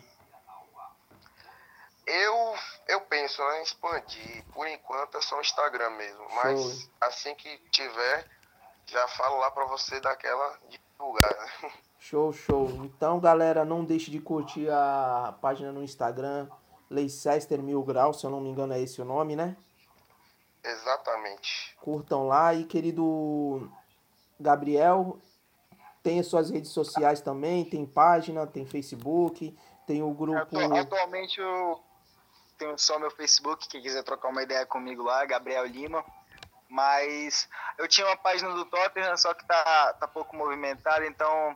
Eu, 2.07 2.55
né, 3.27 3.59
em 3.59 3.63
expandir. 3.63 4.45
Por 4.53 4.67
enquanto 4.67 5.17
é 5.17 5.21
só 5.21 5.37
o 5.37 5.41
Instagram 5.41 5.89
mesmo. 5.91 6.25
Mas 6.35 6.59
Show. 6.59 6.89
assim 7.01 7.35
que 7.35 7.57
tiver, 7.71 8.25
já 8.85 9.07
falo 9.09 9.37
lá 9.37 9.51
pra 9.51 9.65
você 9.65 9.99
daquela 9.99 10.57
de 10.69 10.77
divulgar. 10.77 11.53
Show, 11.99 12.31
show. 12.31 12.69
Então, 12.85 13.19
galera, 13.19 13.65
não 13.65 13.83
deixe 13.83 14.11
de 14.11 14.19
curtir 14.19 14.69
a 14.69 15.35
página 15.41 15.71
no 15.71 15.83
Instagram, 15.83 16.47
Leicester 16.89 17.61
Mil 17.61 17.83
Grau, 17.83 18.13
se 18.13 18.23
eu 18.23 18.29
não 18.29 18.39
me 18.39 18.49
engano 18.49 18.71
é 18.71 18.79
esse 18.79 19.01
o 19.01 19.05
nome, 19.05 19.35
né? 19.35 19.57
Exatamente. 20.63 21.75
Curtam 21.81 22.27
lá 22.27 22.53
e 22.53 22.63
querido 22.63 23.69
Gabriel, 24.39 25.17
tem 26.03 26.19
as 26.19 26.27
suas 26.27 26.49
redes 26.49 26.71
sociais 26.71 27.19
também, 27.19 27.65
tem 27.65 27.85
página, 27.85 28.45
tem 28.45 28.65
Facebook, 28.65 29.57
tem 29.85 30.03
o 30.03 30.11
grupo. 30.11 30.57
Atualmente 30.57 31.41
eu 31.41 31.81
tenho 32.57 32.77
só 32.77 32.99
meu 32.99 33.11
Facebook, 33.11 33.67
quem 33.67 33.81
quiser 33.81 34.03
trocar 34.03 34.29
uma 34.29 34.43
ideia 34.43 34.65
comigo 34.65 35.03
lá, 35.03 35.25
Gabriel 35.25 35.65
Lima. 35.65 36.03
Mas 36.69 37.47
eu 37.77 37.87
tinha 37.87 38.05
uma 38.07 38.17
página 38.17 38.53
do 38.53 38.65
Tottenham, 38.65 39.15
só 39.15 39.33
que 39.33 39.45
tá, 39.45 39.93
tá 39.93 40.07
pouco 40.07 40.35
movimentada, 40.35 41.05
então, 41.07 41.55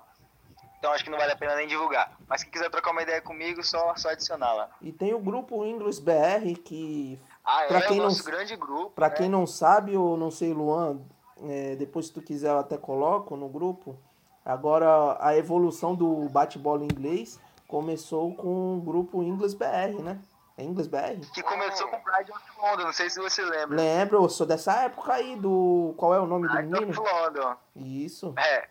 então 0.80 0.92
acho 0.94 1.04
que 1.04 1.10
não 1.10 1.18
vale 1.18 1.34
a 1.34 1.36
pena 1.36 1.56
nem 1.56 1.68
divulgar. 1.68 2.16
Mas 2.28 2.44
quem 2.44 2.52
quiser 2.52 2.70
trocar 2.70 2.92
uma 2.92 3.02
ideia 3.02 3.22
comigo, 3.22 3.62
só, 3.62 3.94
só 3.98 4.10
adicionar 4.10 4.54
lá. 4.54 4.70
E 4.82 4.92
tem 4.92 5.14
o 5.14 5.20
grupo 5.20 5.66
Inglês 5.66 6.00
BR, 6.00 6.58
que. 6.64 7.20
Ah, 7.44 7.66
pra 7.68 7.80
é 7.80 7.82
quem 7.82 7.98
o 8.00 8.04
não, 8.04 8.10
nosso 8.10 8.24
grande 8.24 8.56
grupo. 8.56 8.92
Pra 8.92 9.10
né? 9.10 9.16
quem 9.16 9.30
não 9.30 9.46
sabe, 9.46 9.98
ou 9.98 10.16
não 10.16 10.32
sei, 10.32 10.54
Luan, 10.54 11.02
é, 11.44 11.76
depois 11.76 12.06
se 12.06 12.14
tu 12.14 12.22
quiser 12.22 12.50
eu 12.50 12.60
até 12.60 12.78
coloco 12.78 13.36
no 13.36 13.50
grupo. 13.50 13.98
Agora 14.46 15.18
a 15.20 15.36
evolução 15.36 15.94
do 15.94 16.28
bate-bola 16.30 16.84
inglês 16.84 17.40
começou 17.68 18.34
com 18.34 18.78
o 18.78 18.82
grupo 18.82 19.22
Inglês 19.22 19.54
BR, 19.54 20.02
né? 20.04 20.20
É 20.62 20.64
Inglês 20.64 20.88
BR? 20.88 21.26
Que 21.34 21.42
começou 21.42 21.88
com 21.88 21.96
o 21.98 22.02
Pride 22.04 22.32
of 22.32 22.44
London, 22.62 22.84
não 22.84 22.94
sei 22.94 23.10
se 23.10 23.20
você 23.20 23.42
lembra. 23.44 23.76
Lembro, 23.76 24.24
eu 24.24 24.30
sou 24.30 24.46
dessa 24.46 24.74
época 24.84 25.14
aí 25.14 25.36
do. 25.36 25.94
Qual 25.98 26.14
é 26.14 26.20
o 26.20 26.28
nome 26.28 26.48
do 26.48 26.54
Pride 26.54 26.74
of 26.74 26.86
menino? 26.86 27.02
London. 27.04 27.56
Isso. 27.76 28.34
É, 28.38 28.70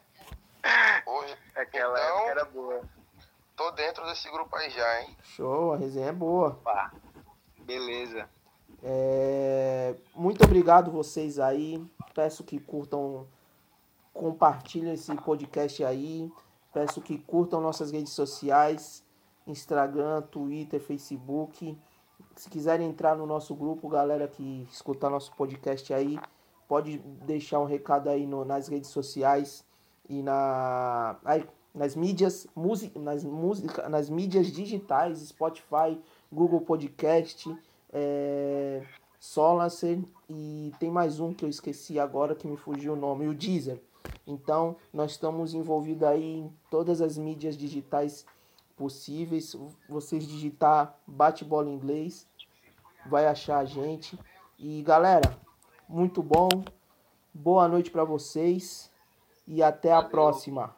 Hoje, 1.06 1.36
aquela 1.56 1.98
Então- 1.98 2.16
época 2.18 2.30
era 2.30 2.44
boa. 2.44 2.80
tô 3.56 3.70
dentro 3.72 4.04
desse 4.06 4.30
grupo 4.30 4.54
aí 4.56 4.70
já, 4.70 5.00
hein? 5.02 5.16
Show, 5.24 5.72
a 5.72 5.76
resenha 5.76 6.08
é 6.08 6.12
boa. 6.12 6.60
Pá. 6.62 6.92
Beleza. 7.58 8.28
É, 8.82 9.94
Muito 10.14 10.44
obrigado 10.44 10.90
vocês 10.90 11.38
aí. 11.38 11.84
Peço 12.14 12.44
que 12.44 12.60
curtam, 12.60 13.26
compartilhem 14.12 14.94
esse 14.94 15.14
podcast 15.16 15.82
aí. 15.84 16.30
Peço 16.72 17.00
que 17.00 17.18
curtam 17.18 17.60
nossas 17.60 17.90
redes 17.90 18.12
sociais, 18.12 19.02
Instagram, 19.46 20.22
Twitter, 20.22 20.80
Facebook. 20.80 21.76
Se 22.36 22.48
quiserem 22.50 22.88
entrar 22.88 23.16
no 23.16 23.26
nosso 23.26 23.54
grupo, 23.54 23.88
galera 23.88 24.28
que 24.28 24.66
escutar 24.70 25.10
nosso 25.10 25.32
podcast 25.34 25.92
aí, 25.92 26.18
pode 26.68 26.98
deixar 26.98 27.58
um 27.60 27.64
recado 27.64 28.08
aí 28.08 28.26
no- 28.26 28.44
nas 28.44 28.68
redes 28.68 28.90
sociais 28.90 29.64
e 30.08 30.22
na 30.22 31.16
aí, 31.24 31.44
nas 31.74 31.94
mídias, 31.96 32.46
musi, 32.54 32.92
nas 32.96 33.24
música, 33.24 33.88
nas 33.88 34.08
mídias 34.10 34.48
digitais, 34.48 35.18
Spotify, 35.20 35.98
Google 36.32 36.60
Podcast, 36.60 37.52
é, 37.92 38.82
Solancer 39.18 39.98
e 40.28 40.72
tem 40.78 40.90
mais 40.90 41.20
um 41.20 41.32
que 41.32 41.44
eu 41.44 41.48
esqueci 41.48 41.98
agora 41.98 42.34
que 42.34 42.46
me 42.46 42.56
fugiu 42.56 42.94
o 42.94 42.96
nome, 42.96 43.28
o 43.28 43.34
Deezer. 43.34 43.80
Então, 44.26 44.76
nós 44.92 45.12
estamos 45.12 45.54
envolvidos 45.54 46.04
aí 46.08 46.38
em 46.38 46.52
todas 46.70 47.00
as 47.00 47.18
mídias 47.18 47.56
digitais 47.56 48.24
possíveis. 48.80 49.54
Vocês 49.86 50.26
digitar 50.26 50.98
bate-bola 51.06 51.68
em 51.68 51.74
inglês, 51.74 52.26
vai 53.04 53.26
achar 53.26 53.58
a 53.58 53.64
gente. 53.66 54.18
E 54.58 54.82
galera, 54.82 55.36
muito 55.86 56.22
bom. 56.22 56.48
Boa 57.32 57.68
noite 57.68 57.90
para 57.90 58.04
vocês 58.04 58.90
e 59.46 59.62
até 59.62 59.92
a 59.92 59.96
Valeu. 59.96 60.10
próxima. 60.10 60.74